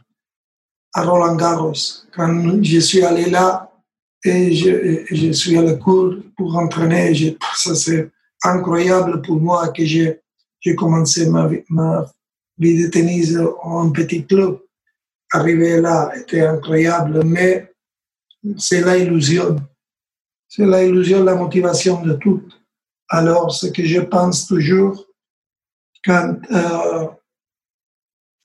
[0.94, 1.72] à Roland Garros.
[2.14, 3.70] Quand je suis allé là
[4.24, 8.10] et je, je suis à la cour pour entraîner, ça c'est
[8.42, 10.20] incroyable pour moi que j'ai
[10.76, 12.06] commencé ma, ma
[12.56, 14.60] vie de tennis en petit club.
[15.30, 17.70] Arriver là était incroyable, mais
[18.56, 19.56] c'est l'illusion.
[20.48, 22.42] C'est l'illusion, la motivation de tout.
[23.08, 25.06] Alors, ce que je pense toujours,
[26.04, 27.06] quand euh,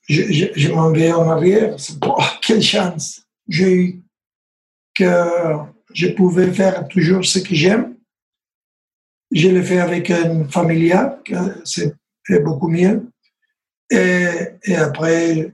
[0.08, 1.94] je, m'en vais en arrière, c'est
[2.42, 4.02] quelle chance j'ai eu
[4.94, 5.04] que
[5.92, 7.96] je pouvais faire toujours ce que j'aime.
[9.30, 11.20] Je l'ai fait avec une familiale,
[11.64, 11.94] c'est
[12.42, 13.10] beaucoup mieux.
[13.90, 14.28] Et,
[14.64, 15.52] et après,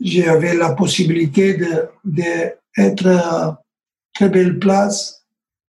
[0.00, 1.88] j'avais la possibilité de,
[2.76, 3.62] à
[4.14, 5.24] très belle place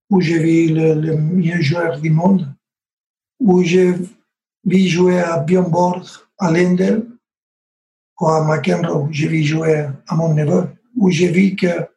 [0.10, 2.54] où j'ai vu le, le, meilleur joueur du monde,
[3.40, 3.94] où j'ai
[4.66, 6.04] vu jouer à Björn
[6.38, 7.06] à Lendel,
[8.20, 11.88] ou à McEnroe, j'ai vu jouer à mon neveu, où j'ai vu que,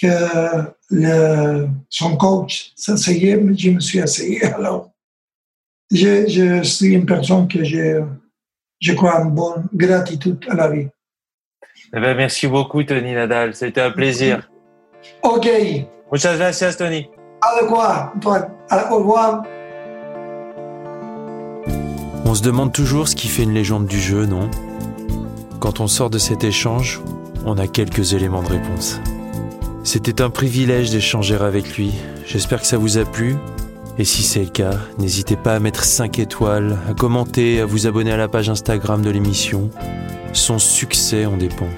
[0.00, 4.42] que son coach s'asseyait, mais je me suis asseyé.
[4.44, 4.90] Alors,
[5.90, 8.02] je, je suis une personne que je,
[8.80, 10.88] je crois en bonne gratitude à la vie.
[11.92, 13.54] Eh ben, merci beaucoup, Tony Nadal.
[13.54, 14.48] C'était un plaisir.
[15.22, 15.48] OK.
[16.12, 17.08] Muchas gracias, Tony.
[17.42, 18.12] À quoi,
[18.90, 19.42] Au revoir.
[22.24, 24.48] On se demande toujours ce qui fait une légende du jeu, non?
[25.58, 27.00] Quand on sort de cet échange,
[27.44, 29.00] on a quelques éléments de réponse.
[29.82, 31.92] C'était un privilège d'échanger avec lui.
[32.24, 33.36] J'espère que ça vous a plu.
[33.98, 37.86] Et si c'est le cas, n'hésitez pas à mettre 5 étoiles, à commenter, à vous
[37.88, 39.70] abonner à la page Instagram de l'émission.
[40.32, 41.68] Son succès en dépend.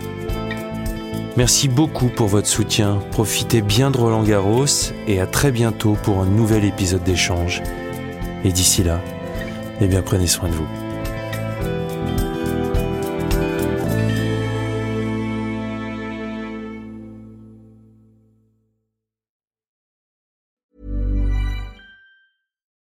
[1.37, 3.01] Merci beaucoup pour votre soutien.
[3.11, 4.67] Profitez bien de Roland Garros
[5.07, 7.63] et à très bientôt pour un nouvel épisode d'échange.
[8.45, 9.01] Et d'ici là,
[9.81, 10.69] eh bien prenez soin de vous.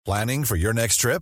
[0.04, 1.22] Planning for your next trip?